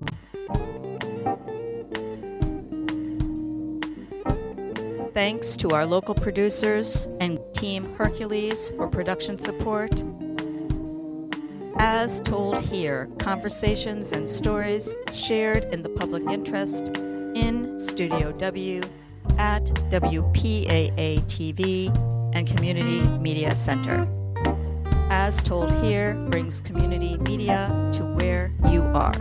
Thanks 5.15 5.59
to 5.59 5.69
our 5.73 5.85
local 5.85 6.15
producers 6.15 7.07
and 7.21 7.39
Team 7.53 7.95
Hercules 7.97 8.71
for 8.71 8.89
production 8.89 9.37
support. 9.37 10.03
As 11.77 12.21
told 12.21 12.59
here, 12.59 13.11
conversations 13.19 14.13
and 14.13 14.29
stories 14.29 14.95
shared 15.13 15.65
in 15.67 15.83
the 15.83 15.91
public 15.91 16.23
interest 16.31 16.97
in 16.97 17.79
Studio 17.79 18.33
W 18.33 18.81
at 19.37 19.65
WPAA 19.91 21.21
TV 21.27 21.95
and 22.35 22.49
Community 22.49 23.03
Media 23.19 23.55
Center. 23.55 24.09
As 25.11 25.43
told 25.43 25.75
here 25.85 26.15
brings 26.31 26.63
community 26.63 27.19
media 27.19 27.69
to 27.93 28.05
where 28.15 28.51
you 28.71 28.83
are. 28.95 29.13